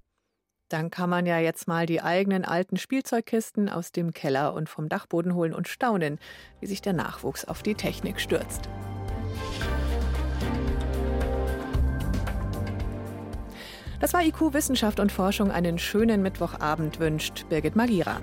Dann 0.71 0.91
kann 0.91 1.11
man 1.11 1.27
ja 1.27 1.39
jetzt 1.41 1.67
mal 1.67 1.85
die 1.85 2.01
eigenen 2.01 2.45
alten 2.45 2.77
Spielzeugkisten 2.77 3.69
aus 3.69 3.91
dem 3.91 4.13
Keller 4.13 4.55
und 4.55 4.69
vom 4.69 4.89
Dachboden 4.89 5.35
holen 5.35 5.53
und 5.53 5.67
staunen, 5.67 6.21
wie 6.61 6.67
sich 6.67 6.81
der 6.81 6.93
Nachwuchs 6.93 7.45
auf 7.45 7.65
die 7.65 7.75
Technik 7.75 8.21
stürzt. 8.21 8.69
Das 14.01 14.15
war 14.15 14.23
IQ 14.25 14.55
Wissenschaft 14.55 14.99
und 14.99 15.13
Forschung. 15.13 15.51
Einen 15.51 15.79
schönen 15.79 16.23
Mittwochabend 16.23 16.99
wünscht 17.01 17.47
Birgit 17.51 17.77
Magira. 17.77 18.17